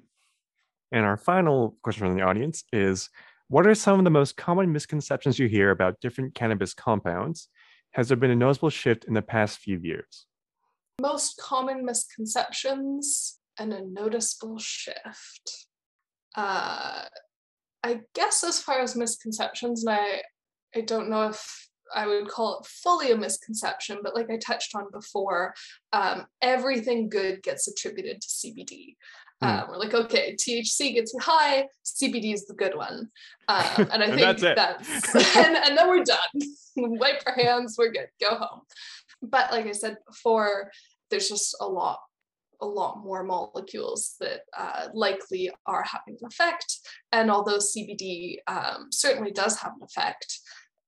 And 0.92 1.07
our 1.07 1.16
final 1.16 1.77
question 1.83 2.07
from 2.07 2.16
the 2.16 2.22
audience 2.22 2.64
is 2.72 3.09
what 3.52 3.66
are 3.66 3.74
some 3.74 3.98
of 3.98 4.04
the 4.04 4.10
most 4.10 4.38
common 4.38 4.72
misconceptions 4.72 5.38
you 5.38 5.46
hear 5.46 5.72
about 5.72 6.00
different 6.00 6.34
cannabis 6.34 6.72
compounds? 6.72 7.50
Has 7.90 8.08
there 8.08 8.16
been 8.16 8.30
a 8.30 8.34
noticeable 8.34 8.70
shift 8.70 9.04
in 9.04 9.12
the 9.12 9.20
past 9.20 9.58
few 9.58 9.78
years? 9.78 10.24
Most 11.02 11.36
common 11.36 11.84
misconceptions 11.84 13.38
and 13.58 13.74
a 13.74 13.84
noticeable 13.84 14.58
shift. 14.58 15.66
Uh, 16.34 17.04
I 17.82 18.00
guess 18.14 18.42
as 18.42 18.58
far 18.58 18.80
as 18.80 18.96
misconceptions, 18.96 19.84
and 19.84 19.96
I, 19.96 20.22
I 20.74 20.80
don't 20.80 21.10
know 21.10 21.28
if 21.28 21.68
I 21.94 22.06
would 22.06 22.28
call 22.28 22.58
it 22.58 22.66
fully 22.66 23.10
a 23.10 23.18
misconception, 23.18 23.98
but 24.02 24.14
like 24.14 24.30
I 24.30 24.38
touched 24.38 24.74
on 24.74 24.86
before, 24.90 25.52
um, 25.92 26.24
everything 26.40 27.10
good 27.10 27.42
gets 27.42 27.68
attributed 27.68 28.22
to 28.22 28.28
CBD. 28.28 28.96
Mm. 29.42 29.68
we're 29.68 29.78
like, 29.78 29.94
okay, 29.94 30.35
THC 30.35 30.94
gets 30.94 31.12
you 31.12 31.20
high, 31.20 31.66
CBD 31.85 32.33
is 32.33 32.46
the 32.46 32.55
good 32.55 32.76
one. 32.76 33.11
Um, 33.48 33.88
and 33.92 34.02
I 34.02 34.07
and 34.07 34.14
think 34.14 34.40
that's, 34.40 34.42
that's 34.42 35.37
and, 35.37 35.57
and 35.57 35.76
then 35.76 35.88
we're 35.88 36.05
done. 36.05 36.18
Wipe 36.76 37.22
our 37.26 37.35
hands, 37.35 37.76
we're 37.78 37.92
good, 37.92 38.09
go 38.20 38.37
home. 38.37 38.61
But 39.20 39.52
like 39.52 39.66
I 39.66 39.72
said 39.72 39.96
before, 40.07 40.70
there's 41.11 41.28
just 41.28 41.57
a 41.61 41.66
lot 41.66 42.00
a 42.61 42.66
lot 42.66 43.02
more 43.02 43.24
molecules 43.24 44.14
that 44.20 44.42
uh, 44.57 44.87
likely 44.94 45.50
are 45.66 45.83
having 45.83 46.16
an 46.20 46.28
effect. 46.28 46.78
And 47.11 47.28
although 47.28 47.59
CBD 47.59 48.37
um, 48.46 48.87
certainly 48.92 49.33
does 49.33 49.59
have 49.59 49.72
an 49.72 49.83
effect, 49.83 50.38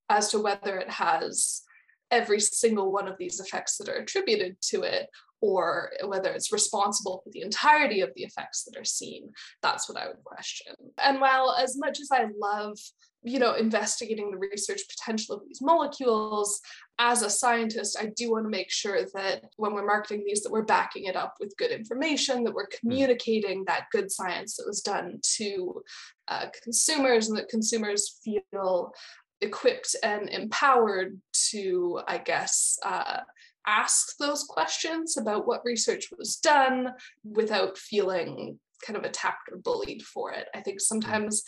as 0.08 0.30
to 0.30 0.38
whether 0.38 0.78
it 0.78 0.88
has 0.88 1.62
every 2.10 2.38
single 2.38 2.92
one 2.92 3.08
of 3.08 3.18
these 3.18 3.40
effects 3.40 3.76
that 3.78 3.88
are 3.88 3.96
attributed 3.96 4.56
to 4.60 4.82
it 4.82 5.08
or 5.44 5.90
whether 6.06 6.30
it's 6.30 6.52
responsible 6.52 7.20
for 7.22 7.30
the 7.30 7.42
entirety 7.42 8.00
of 8.00 8.10
the 8.16 8.22
effects 8.22 8.64
that 8.64 8.78
are 8.80 8.84
seen 8.84 9.30
that's 9.62 9.88
what 9.88 10.00
i 10.00 10.06
would 10.06 10.24
question 10.24 10.74
and 11.02 11.20
while 11.20 11.54
as 11.60 11.76
much 11.76 12.00
as 12.00 12.08
i 12.10 12.24
love 12.40 12.78
you 13.22 13.38
know 13.38 13.54
investigating 13.54 14.30
the 14.30 14.38
research 14.38 14.80
potential 14.88 15.36
of 15.36 15.42
these 15.46 15.60
molecules 15.60 16.60
as 16.98 17.22
a 17.22 17.28
scientist 17.28 17.98
i 18.00 18.06
do 18.16 18.30
want 18.30 18.44
to 18.44 18.50
make 18.50 18.70
sure 18.70 19.00
that 19.14 19.44
when 19.56 19.74
we're 19.74 19.86
marketing 19.86 20.24
these 20.26 20.42
that 20.42 20.52
we're 20.52 20.62
backing 20.62 21.04
it 21.04 21.16
up 21.16 21.34
with 21.40 21.56
good 21.58 21.70
information 21.70 22.42
that 22.42 22.54
we're 22.54 22.64
hmm. 22.64 22.88
communicating 22.88 23.64
that 23.66 23.86
good 23.92 24.10
science 24.10 24.56
that 24.56 24.66
was 24.66 24.80
done 24.80 25.18
to 25.22 25.82
uh, 26.28 26.46
consumers 26.62 27.28
and 27.28 27.36
that 27.36 27.48
consumers 27.48 28.18
feel 28.24 28.92
equipped 29.40 29.94
and 30.02 30.28
empowered 30.30 31.20
to 31.50 32.00
i 32.08 32.16
guess 32.16 32.78
uh, 32.82 33.20
ask 33.66 34.16
those 34.18 34.44
questions 34.44 35.16
about 35.16 35.46
what 35.46 35.64
research 35.64 36.08
was 36.16 36.36
done 36.36 36.92
without 37.24 37.78
feeling 37.78 38.58
kind 38.84 38.96
of 38.96 39.04
attacked 39.04 39.48
or 39.50 39.58
bullied 39.58 40.02
for 40.02 40.32
it. 40.32 40.48
I 40.54 40.60
think 40.60 40.80
sometimes 40.80 41.42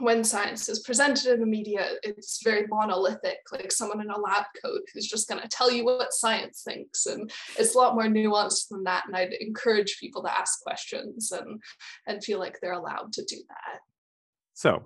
when 0.00 0.24
science 0.24 0.68
is 0.68 0.80
presented 0.80 1.32
in 1.32 1.40
the 1.40 1.46
media, 1.46 1.86
it's 2.02 2.40
very 2.42 2.66
monolithic, 2.66 3.38
like 3.52 3.70
someone 3.70 4.00
in 4.00 4.10
a 4.10 4.18
lab 4.18 4.44
coat 4.62 4.80
who's 4.92 5.06
just 5.06 5.28
going 5.28 5.40
to 5.40 5.48
tell 5.48 5.70
you 5.70 5.84
what 5.84 6.12
science 6.12 6.62
thinks. 6.66 7.06
And 7.06 7.30
it's 7.56 7.74
a 7.74 7.78
lot 7.78 7.94
more 7.94 8.04
nuanced 8.04 8.68
than 8.70 8.82
that. 8.84 9.04
And 9.06 9.16
I'd 9.16 9.34
encourage 9.34 9.98
people 10.00 10.22
to 10.24 10.36
ask 10.36 10.60
questions 10.62 11.30
and, 11.30 11.62
and 12.08 12.24
feel 12.24 12.40
like 12.40 12.58
they're 12.60 12.72
allowed 12.72 13.12
to 13.12 13.24
do 13.24 13.36
that. 13.48 13.80
So, 14.54 14.84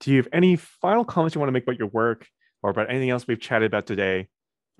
do 0.00 0.10
you 0.10 0.16
have 0.16 0.28
any 0.32 0.56
final 0.56 1.04
comments 1.04 1.34
you 1.34 1.40
want 1.40 1.48
to 1.48 1.52
make 1.52 1.64
about 1.64 1.78
your 1.78 1.88
work 1.88 2.26
or 2.62 2.70
about 2.70 2.88
anything 2.88 3.10
else 3.10 3.26
we've 3.26 3.40
chatted 3.40 3.66
about 3.66 3.86
today 3.86 4.28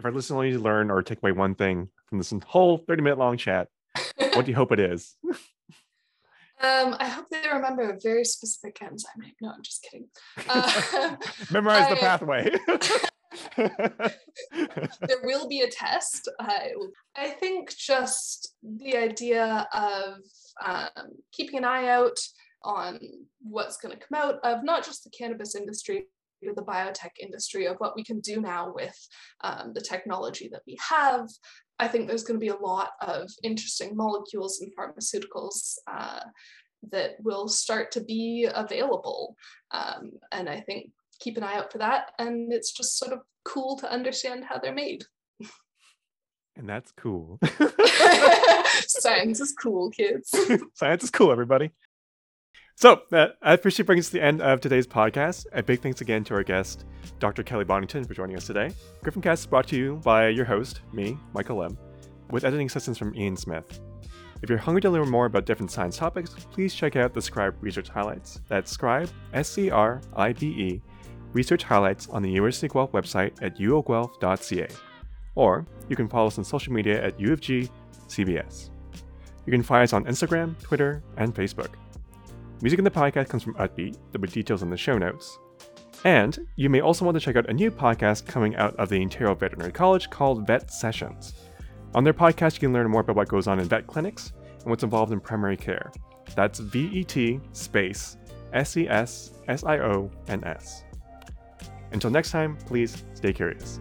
if 0.01 0.05
our 0.07 0.13
listeners 0.13 0.35
only 0.35 0.53
to 0.53 0.59
learn 0.59 0.91
or 0.91 1.03
take 1.03 1.19
away 1.19 1.33
one 1.33 1.55
thing 1.55 1.89
from 2.07 2.17
this 2.19 2.33
whole 2.47 2.79
30 2.79 3.03
minute 3.03 3.19
long 3.19 3.37
chat, 3.37 3.69
what 4.33 4.47
do 4.47 4.51
you 4.51 4.57
hope 4.57 4.73
it 4.73 4.81
is? 4.81 5.15
Um, 6.63 6.97
I 6.99 7.07
hope 7.07 7.27
they 7.31 7.43
remember 7.53 7.91
a 7.91 7.99
very 8.03 8.25
specific 8.25 8.79
enzyme 8.83 9.13
name. 9.19 9.35
No, 9.43 9.51
I'm 9.51 9.63
just 9.63 9.83
kidding. 9.83 10.09
Uh, 10.49 11.17
Memorize 11.51 11.85
I, 11.85 11.91
the 11.91 11.97
pathway. 11.97 12.51
there 15.07 15.21
will 15.23 15.47
be 15.49 15.61
a 15.61 15.71
test. 15.71 16.31
I, 16.41 16.73
I 17.15 17.29
think 17.29 17.77
just 17.77 18.55
the 18.63 18.97
idea 18.97 19.69
of 19.73 20.15
um, 20.65 21.11
keeping 21.31 21.59
an 21.59 21.65
eye 21.65 21.89
out 21.89 22.19
on 22.65 23.01
what's 23.43 23.77
going 23.77 23.97
to 23.97 24.03
come 24.03 24.19
out 24.19 24.37
of 24.45 24.65
not 24.65 24.85
just 24.85 25.05
the 25.05 25.11
cannabis 25.11 25.55
industry, 25.55 26.07
the 26.43 26.63
biotech 26.63 27.13
industry 27.21 27.67
of 27.67 27.77
what 27.79 27.95
we 27.97 28.05
can 28.05 28.21
do 28.21 28.41
now 28.41 28.73
with 28.75 28.97
um, 29.43 29.73
the 29.75 29.81
technology 29.81 30.49
that 30.53 30.63
we 30.67 30.77
have. 30.89 31.29
I 31.79 31.89
think 31.89 32.07
there's 32.07 32.25
going 32.25 32.39
to 32.39 32.45
be 32.45 32.53
a 32.53 32.57
lot 32.57 32.91
of 33.01 33.31
interesting 33.43 33.97
molecules 33.97 34.61
and 34.61 34.73
pharmaceuticals 34.77 35.77
uh, 35.91 36.21
that 36.91 37.13
will 37.23 37.49
start 37.49 37.93
to 37.93 38.01
be 38.03 38.49
available. 38.53 39.37
Um, 39.71 40.13
and 40.33 40.49
I 40.49 40.61
think 40.61 40.91
keep 41.21 41.37
an 41.37 41.43
eye 41.43 41.57
out 41.57 41.73
for 41.73 41.79
that. 41.79 42.13
And 42.19 42.53
it's 42.53 42.73
just 42.73 42.99
sort 42.99 43.13
of 43.13 43.21
cool 43.45 43.77
to 43.79 43.91
understand 43.91 44.45
how 44.49 44.59
they're 44.59 44.75
made. 44.75 45.05
And 46.57 46.69
that's 46.69 46.93
cool. 46.93 47.39
Science 48.87 49.41
is 49.41 49.53
cool, 49.53 49.89
kids. 49.91 50.35
Science 50.75 51.05
is 51.05 51.11
cool, 51.11 51.33
everybody. 51.33 51.71
So 52.81 53.03
uh, 53.13 53.27
I 53.43 53.53
appreciate 53.53 53.85
bringing 53.85 54.01
us 54.01 54.07
to 54.07 54.13
the 54.15 54.23
end 54.23 54.41
of 54.41 54.63
today's 54.63 54.87
podcast. 54.87 55.45
A 55.53 55.63
big 55.63 55.83
thanks 55.83 56.01
again 56.01 56.25
to 56.25 56.33
our 56.33 56.43
guest, 56.43 56.87
Dr. 57.19 57.43
Kelly 57.43 57.65
Bonington, 57.65 58.05
for 58.05 58.15
joining 58.15 58.39
us 58.39 58.47
today. 58.47 58.73
GriffinCast 59.05 59.41
is 59.41 59.47
brought 59.47 59.69
to 59.69 59.77
you 59.77 59.97
by 59.97 60.29
your 60.29 60.47
host, 60.47 60.81
me, 60.91 61.19
Michael 61.35 61.59
Lem, 61.59 61.77
with 62.31 62.43
editing 62.43 62.69
assistance 62.69 62.97
from 62.97 63.15
Ian 63.15 63.37
Smith. 63.37 63.81
If 64.41 64.49
you're 64.49 64.59
hungry 64.59 64.81
to 64.81 64.89
learn 64.89 65.11
more 65.11 65.27
about 65.27 65.45
different 65.45 65.71
science 65.71 65.99
topics, 65.99 66.31
please 66.53 66.75
check 66.75 66.97
out 66.97 67.13
the 67.13 67.21
Scribe 67.21 67.55
Research 67.61 67.91
Highlights. 67.91 68.41
That's 68.49 68.71
Scribe, 68.71 69.11
S 69.35 69.51
C 69.51 69.69
R 69.69 70.01
I 70.17 70.33
B 70.33 70.47
E, 70.47 70.83
Research 71.35 71.65
Highlights 71.65 72.09
on 72.09 72.23
the 72.23 72.31
University 72.31 72.67
of 72.67 72.73
Guelph 72.73 72.93
website 72.93 73.33
at 73.43 73.59
uoguelph.ca. 73.59 74.69
Or 75.35 75.67
you 75.91 75.97
can 75.97 76.09
follow 76.09 76.29
us 76.29 76.39
on 76.39 76.45
social 76.45 76.73
media 76.73 77.05
at 77.05 77.19
UofG 77.19 77.69
CBS. 78.09 78.71
You 79.45 79.51
can 79.51 79.63
find 79.63 79.83
us 79.83 79.93
on 79.93 80.07
Instagram, 80.07 80.59
Twitter, 80.63 81.03
and 81.19 81.35
Facebook. 81.35 81.75
Music 82.63 82.79
in 82.79 82.85
the 82.85 82.91
podcast 82.91 83.31
comes 83.31 83.43
from 83.43 83.55
Utbeat, 83.55 83.95
there 83.95 84.21
will 84.21 84.21
be 84.21 84.29
details 84.29 84.63
in 84.63 84.69
the 84.69 84.77
show 84.77 84.99
notes. 84.99 85.39
And 86.05 86.47
you 86.57 86.69
may 86.69 86.81
also 86.81 87.07
want 87.07 87.15
to 87.15 87.21
check 87.21 87.37
out 87.37 87.49
a 87.49 87.55
new 87.55 87.71
podcast 87.71 88.27
coming 88.27 88.55
out 88.57 88.77
of 88.77 88.91
the 88.91 89.01
Ontario 89.01 89.35
Veterinary 89.35 89.73
College 89.73 90.11
called 90.11 90.47
Vet 90.47 90.71
Sessions. 90.71 91.35
On 91.95 92.05
their 92.05 92.13
podcast, 92.13 92.55
you 92.55 92.61
can 92.61 92.75
learn 92.75 92.91
more 92.91 93.01
about 93.01 93.17
what 93.17 93.29
goes 93.29 93.47
on 93.47 93.61
in 93.61 93.67
vet 93.67 93.87
clinics 93.87 94.33
and 94.61 94.67
what's 94.67 94.83
involved 94.83 95.11
in 95.13 95.21
primary 95.21 95.57
care. 95.57 95.91
That's 96.35 96.59
V 96.59 96.87
E 96.93 97.03
T 97.03 97.41
space 97.53 98.19
S 98.53 98.77
E 98.77 98.87
S 98.89 99.33
S 99.49 99.65
I 99.65 99.79
O 99.79 100.11
N 100.29 100.45
S. 100.45 100.85
Until 101.93 102.11
next 102.11 102.31
time, 102.31 102.57
please 102.67 103.05
stay 103.15 103.33
curious. 103.33 103.81